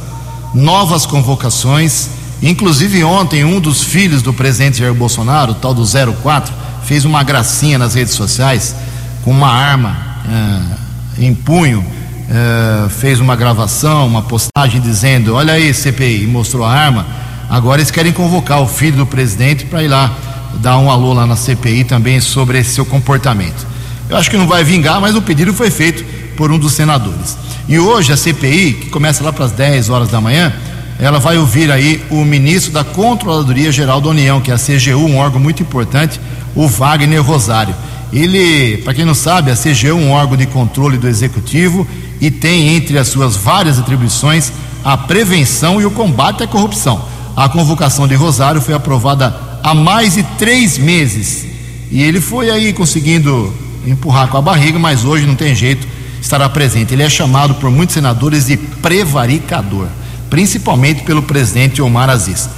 novas 0.54 1.06
convocações. 1.06 2.10
Inclusive, 2.42 3.04
ontem, 3.04 3.46
um 3.46 3.60
dos 3.60 3.84
filhos 3.84 4.22
do 4.22 4.34
presidente 4.34 4.80
Jair 4.80 4.94
Bolsonaro, 4.94 5.52
o 5.52 5.56
tal 5.56 5.74
do 5.74 5.86
04, 5.86 6.52
fez 6.84 7.06
uma 7.06 7.24
gracinha 7.24 7.78
nas 7.78 7.94
redes 7.94 8.16
sociais 8.16 8.76
com 9.24 9.32
uma 9.32 9.50
arma 9.50 9.96
eh, 10.28 10.91
em 11.26 11.34
punho 11.34 11.86
é, 12.30 12.90
fez 12.90 13.20
uma 13.20 13.36
gravação, 13.36 14.08
uma 14.08 14.22
postagem 14.22 14.80
dizendo: 14.80 15.36
Olha 15.36 15.54
aí, 15.54 15.74
CPI, 15.74 16.26
mostrou 16.28 16.66
a 16.66 16.72
arma. 16.72 17.06
Agora 17.50 17.82
eles 17.82 17.92
querem 17.92 18.14
convocar 18.14 18.62
o 18.62 18.68
filho 18.68 18.98
do 18.98 19.06
presidente 19.06 19.66
para 19.66 19.84
ir 19.84 19.90
lá 19.90 20.16
dar 20.62 20.78
um 20.78 20.90
alô 20.90 21.14
lá 21.14 21.26
na 21.26 21.36
CPI 21.36 21.84
também 21.84 22.20
sobre 22.22 22.60
esse 22.60 22.72
seu 22.76 22.86
comportamento. 22.86 23.68
Eu 24.10 24.18
acho 24.18 24.30
que 24.30 24.38
não 24.38 24.48
vai 24.48 24.64
vingar, 24.64 25.00
mas 25.02 25.16
o 25.16 25.22
pedido 25.22 25.54
foi 25.54 25.70
feito 25.70 26.04
por 26.36 26.52
um 26.52 26.58
dos 26.58 26.74
senadores. 26.74 27.38
E 27.68 27.80
hoje 27.80 28.12
a 28.12 28.18
CPI, 28.18 28.74
que 28.74 28.90
começa 28.90 29.24
lá 29.24 29.32
para 29.32 29.46
as 29.46 29.52
10 29.52 29.90
horas 29.90 30.10
da 30.10 30.20
manhã, 30.20 30.54
ela 31.00 31.20
vai 31.20 31.38
ouvir 31.38 31.72
aí 31.72 32.04
o 32.10 32.24
ministro 32.24 32.72
da 32.72 32.84
Controladoria 32.84 33.72
Geral 33.72 34.00
da 34.00 34.10
União, 34.10 34.40
que 34.40 34.52
é 34.52 34.54
a 34.54 34.58
CGU, 34.58 35.06
um 35.06 35.18
órgão 35.18 35.40
muito 35.40 35.64
importante, 35.64 36.20
o 36.56 36.68
Wagner 36.68 37.22
Rosário. 37.22 37.74
Ele, 38.12 38.78
para 38.78 38.94
quem 38.94 39.06
não 39.06 39.14
sabe, 39.14 39.52
a 39.52 39.56
CGU 39.56 39.88
é 39.88 39.94
um 39.94 40.12
órgão 40.12 40.36
de 40.36 40.46
controle 40.46 40.98
do 40.98 41.08
executivo 41.08 41.88
e 42.20 42.30
tem 42.30 42.76
entre 42.76 42.98
as 42.98 43.08
suas 43.08 43.36
várias 43.36 43.80
atribuições 43.80 44.52
a 44.84 44.98
prevenção 44.98 45.80
e 45.80 45.86
o 45.86 45.92
combate 45.92 46.44
à 46.44 46.48
corrupção. 46.48 47.06
A 47.36 47.48
convocação 47.48 48.08
de 48.08 48.16
Rosário 48.16 48.62
foi 48.62 48.74
aprovada 48.74 49.34
há 49.64 49.74
mais 49.74 50.16
de 50.16 50.24
três 50.38 50.78
meses 50.78 51.46
e 51.92 52.02
ele 52.02 52.20
foi 52.20 52.50
aí 52.50 52.74
conseguindo 52.74 53.54
empurrar 53.86 54.28
com 54.28 54.38
a 54.38 54.42
barriga, 54.42 54.78
mas 54.78 55.06
hoje 55.06 55.26
não 55.26 55.36
tem 55.36 55.56
jeito, 55.56 55.88
estará 56.22 56.50
presente. 56.50 56.94
Ele 56.94 57.04
é 57.04 57.10
chamado 57.10 57.56
por 57.56 57.70
muitos 57.70 57.94
senadores 57.94 58.48
de 58.48 58.58
prevaricador, 58.58 59.88
principalmente 60.30 61.04
pelo 61.04 61.22
presidente 61.22 61.82
Omar 61.82 62.10
Aziz. 62.10 62.50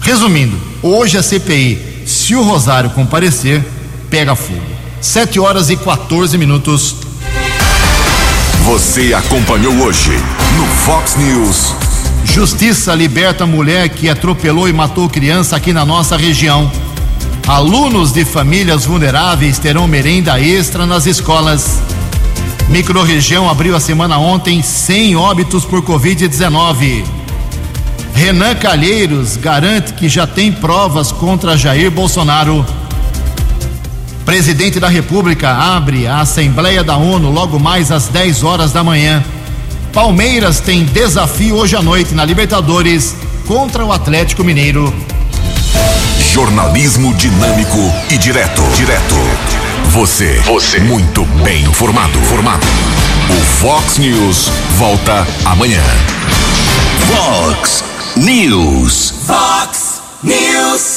Resumindo, 0.00 0.56
hoje 0.82 1.18
a 1.18 1.22
CPI, 1.22 2.04
se 2.06 2.34
o 2.34 2.42
Rosário 2.42 2.90
comparecer, 2.90 3.64
pega 4.08 4.36
fogo. 4.36 4.75
Sete 5.06 5.38
horas 5.38 5.70
e 5.70 5.76
14 5.76 6.36
minutos. 6.36 6.96
Você 8.64 9.14
acompanhou 9.14 9.72
hoje 9.76 10.10
no 10.56 10.66
Fox 10.66 11.14
News. 11.14 11.72
Justiça 12.24 12.92
liberta 12.92 13.46
mulher 13.46 13.88
que 13.88 14.10
atropelou 14.10 14.68
e 14.68 14.72
matou 14.72 15.08
criança 15.08 15.54
aqui 15.54 15.72
na 15.72 15.86
nossa 15.86 16.16
região. 16.16 16.70
Alunos 17.46 18.12
de 18.12 18.24
famílias 18.24 18.84
vulneráveis 18.84 19.60
terão 19.60 19.86
merenda 19.86 20.40
extra 20.40 20.84
nas 20.84 21.06
escolas. 21.06 21.80
Microrregião 22.68 23.48
abriu 23.48 23.76
a 23.76 23.80
semana 23.80 24.18
ontem 24.18 24.60
sem 24.60 25.14
óbitos 25.14 25.64
por 25.64 25.82
Covid-19. 25.82 27.04
Renan 28.12 28.56
Calheiros 28.56 29.36
garante 29.36 29.92
que 29.92 30.08
já 30.08 30.26
tem 30.26 30.50
provas 30.50 31.12
contra 31.12 31.56
Jair 31.56 31.92
Bolsonaro. 31.92 32.66
Presidente 34.26 34.80
da 34.80 34.88
República 34.88 35.52
abre 35.52 36.08
a 36.08 36.18
Assembleia 36.18 36.82
da 36.82 36.96
ONU 36.96 37.30
logo 37.30 37.60
mais 37.60 37.92
às 37.92 38.08
10 38.08 38.42
horas 38.42 38.72
da 38.72 38.82
manhã. 38.82 39.24
Palmeiras 39.92 40.58
tem 40.58 40.84
desafio 40.84 41.54
hoje 41.54 41.76
à 41.76 41.80
noite 41.80 42.12
na 42.12 42.24
Libertadores 42.24 43.14
contra 43.46 43.84
o 43.84 43.92
Atlético 43.92 44.42
Mineiro. 44.42 44.92
Jornalismo 46.32 47.14
dinâmico 47.14 47.78
e 48.10 48.18
direto. 48.18 48.62
Direto. 48.74 49.14
Você. 49.90 50.40
Você. 50.44 50.80
Muito 50.80 51.24
bem 51.44 51.62
informado. 51.62 52.18
Formado. 52.22 52.66
O 53.30 53.44
Fox 53.60 53.96
News 53.96 54.50
volta 54.76 55.24
amanhã. 55.44 55.82
Fox 57.06 57.84
News. 58.16 59.14
Fox 59.24 60.02
News. 60.24 60.94